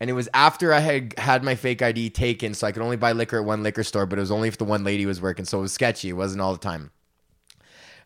and 0.00 0.10
it 0.10 0.12
was 0.12 0.28
after 0.34 0.72
I 0.72 0.80
had 0.80 1.18
had 1.18 1.42
my 1.44 1.54
fake 1.54 1.82
ID 1.82 2.10
taken, 2.10 2.54
so 2.54 2.66
I 2.66 2.72
could 2.72 2.82
only 2.82 2.96
buy 2.96 3.12
liquor 3.12 3.38
at 3.38 3.44
one 3.44 3.62
liquor 3.62 3.84
store, 3.84 4.06
but 4.06 4.18
it 4.18 4.22
was 4.22 4.30
only 4.30 4.48
if 4.48 4.58
the 4.58 4.64
one 4.64 4.84
lady 4.84 5.06
was 5.06 5.20
working, 5.20 5.44
so 5.44 5.58
it 5.58 5.62
was 5.62 5.72
sketchy. 5.72 6.08
It 6.08 6.14
wasn't 6.14 6.40
all 6.40 6.52
the 6.52 6.58
time. 6.58 6.90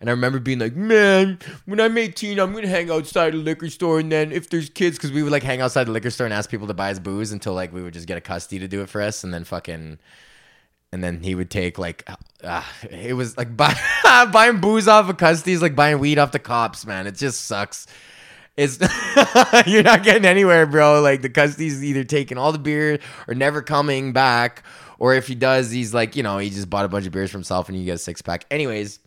And 0.00 0.10
I 0.10 0.12
remember 0.12 0.40
being 0.40 0.58
like, 0.58 0.74
man, 0.74 1.38
when 1.64 1.80
I'm 1.80 1.96
18, 1.96 2.40
I'm 2.40 2.52
gonna 2.52 2.66
hang 2.66 2.90
outside 2.90 3.34
a 3.34 3.36
liquor 3.36 3.70
store, 3.70 4.00
and 4.00 4.10
then 4.10 4.32
if 4.32 4.50
there's 4.50 4.68
kids, 4.68 4.98
because 4.98 5.12
we 5.12 5.22
would 5.22 5.30
like 5.30 5.44
hang 5.44 5.60
outside 5.60 5.84
the 5.84 5.92
liquor 5.92 6.10
store 6.10 6.26
and 6.26 6.34
ask 6.34 6.50
people 6.50 6.66
to 6.66 6.74
buy 6.74 6.90
us 6.90 6.98
booze 6.98 7.30
until 7.30 7.54
like 7.54 7.72
we 7.72 7.82
would 7.82 7.94
just 7.94 8.08
get 8.08 8.18
a 8.18 8.20
custody 8.20 8.58
to 8.58 8.68
do 8.68 8.82
it 8.82 8.88
for 8.88 9.00
us, 9.00 9.22
and 9.22 9.32
then 9.32 9.44
fucking, 9.44 9.98
and 10.92 11.02
then 11.02 11.22
he 11.22 11.34
would 11.34 11.50
take 11.50 11.78
like, 11.78 12.08
uh, 12.44 12.62
it 12.90 13.14
was 13.14 13.36
like 13.36 13.56
buy, 13.56 13.74
buying 14.32 14.60
booze 14.60 14.86
off 14.86 15.08
of 15.08 15.16
custody 15.16 15.52
is 15.52 15.62
like 15.62 15.74
buying 15.74 15.98
weed 15.98 16.18
off 16.18 16.32
the 16.32 16.38
cops, 16.38 16.86
man. 16.86 17.06
It 17.06 17.16
just 17.16 17.46
sucks. 17.46 17.86
It's 18.56 18.78
you're 19.66 19.82
not 19.82 20.02
getting 20.02 20.26
anywhere, 20.26 20.66
bro. 20.66 21.00
Like 21.00 21.22
the 21.22 21.30
custody's 21.30 21.82
either 21.82 22.04
taking 22.04 22.36
all 22.36 22.52
the 22.52 22.58
beer 22.58 22.98
or 23.26 23.34
never 23.34 23.62
coming 23.62 24.12
back, 24.12 24.62
or 24.98 25.14
if 25.14 25.26
he 25.26 25.34
does, 25.34 25.70
he's 25.70 25.94
like, 25.94 26.14
you 26.16 26.22
know, 26.22 26.36
he 26.36 26.50
just 26.50 26.68
bought 26.68 26.84
a 26.84 26.88
bunch 26.88 27.06
of 27.06 27.12
beers 27.12 27.30
for 27.30 27.38
himself 27.38 27.68
and 27.68 27.78
you 27.78 27.84
get 27.84 27.94
a 27.94 27.98
six 27.98 28.20
pack. 28.20 28.44
Anyways 28.50 29.00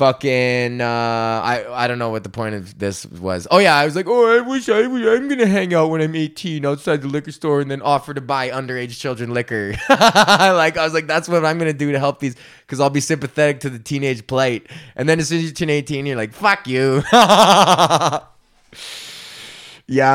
fucking 0.00 0.80
uh, 0.80 0.86
I 0.86 1.66
I 1.70 1.86
don't 1.86 1.98
know 1.98 2.08
what 2.08 2.22
the 2.22 2.30
point 2.30 2.54
of 2.54 2.78
this 2.78 3.04
was. 3.04 3.46
Oh 3.50 3.58
yeah, 3.58 3.76
I 3.76 3.84
was 3.84 3.94
like, 3.94 4.06
oh, 4.08 4.34
I 4.34 4.40
wish 4.40 4.70
I 4.70 4.80
I'm 4.80 5.28
gonna 5.28 5.46
hang 5.46 5.74
out 5.74 5.90
when 5.90 6.00
I'm 6.00 6.14
18 6.14 6.64
outside 6.64 7.02
the 7.02 7.08
liquor 7.08 7.32
store 7.32 7.60
and 7.60 7.70
then 7.70 7.82
offer 7.82 8.14
to 8.14 8.22
buy 8.22 8.48
underage 8.48 8.98
children 8.98 9.34
liquor. 9.34 9.74
like 9.90 10.78
I 10.78 10.84
was 10.84 10.94
like, 10.94 11.06
that's 11.06 11.28
what 11.28 11.44
I'm 11.44 11.58
gonna 11.58 11.74
do 11.74 11.92
to 11.92 11.98
help 11.98 12.18
these 12.18 12.34
because 12.60 12.80
I'll 12.80 12.88
be 12.88 13.02
sympathetic 13.02 13.60
to 13.60 13.68
the 13.68 13.78
teenage 13.78 14.26
plight. 14.26 14.68
And 14.96 15.06
then 15.06 15.20
as 15.20 15.28
soon 15.28 15.40
as 15.40 15.44
you 15.44 15.52
turn 15.52 15.68
18, 15.68 16.06
you're 16.06 16.16
like, 16.16 16.32
fuck 16.32 16.66
you. 16.66 17.02
yeah, 17.12 18.20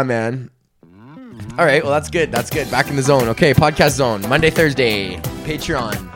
man. 0.01 0.49
All 1.59 1.65
right, 1.65 1.83
well 1.83 1.93
that's 1.93 2.09
good. 2.09 2.31
That's 2.31 2.49
good. 2.49 2.71
Back 2.71 2.89
in 2.89 2.95
the 2.95 3.03
zone. 3.03 3.29
Okay, 3.29 3.53
podcast 3.53 3.91
zone. 3.91 4.27
Monday, 4.27 4.49
Thursday. 4.49 5.17
Patreon. 5.45 6.11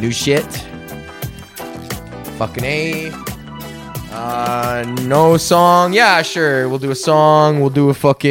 New 0.00 0.12
shit 0.12 0.64
Fucking 2.38 2.64
A. 2.64 3.12
Uh, 4.10 4.84
no 5.02 5.36
song. 5.36 5.92
Yeah, 5.92 6.22
sure. 6.22 6.68
We'll 6.68 6.78
do 6.78 6.90
a 6.90 6.94
song. 6.96 7.60
We'll 7.60 7.70
do 7.70 7.90
a 7.90 7.94
fucking. 7.94 8.30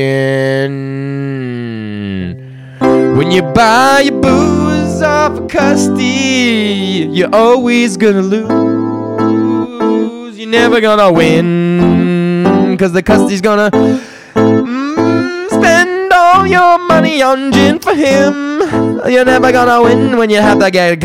When 3.18 3.32
you 3.32 3.42
buy 3.42 4.02
your 4.02 4.20
booze 4.20 5.02
off 5.02 5.40
a 5.40 5.48
custody, 5.48 7.08
you're 7.12 7.34
always 7.34 7.96
gonna 7.96 8.22
lose. 8.22 8.50
You're 10.38 10.50
never 10.50 10.82
gonna 10.82 11.12
win. 11.12 12.78
Cause 12.78 12.92
the 12.92 13.04
custody's 13.04 13.42
gonna 13.42 13.70
mm, 13.72 15.50
spend 15.50 16.12
all 16.12 16.46
your 16.46 16.78
money 16.80 17.22
on 17.22 17.52
gin 17.54 17.80
for 17.80 17.94
him. 17.94 18.60
You're 19.10 19.26
never 19.26 19.52
gonna 19.52 19.82
win 19.82 20.18
when 20.18 20.30
you 20.30 20.42
have 20.42 20.60
that 20.60 20.74
to 20.74 20.96
get 20.96 21.00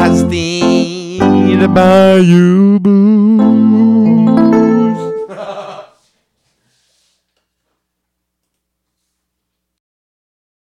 custody 1.49 1.61
to 1.61 1.69
buy 1.69 2.17
you 2.17 2.79
booze. 2.81 3.38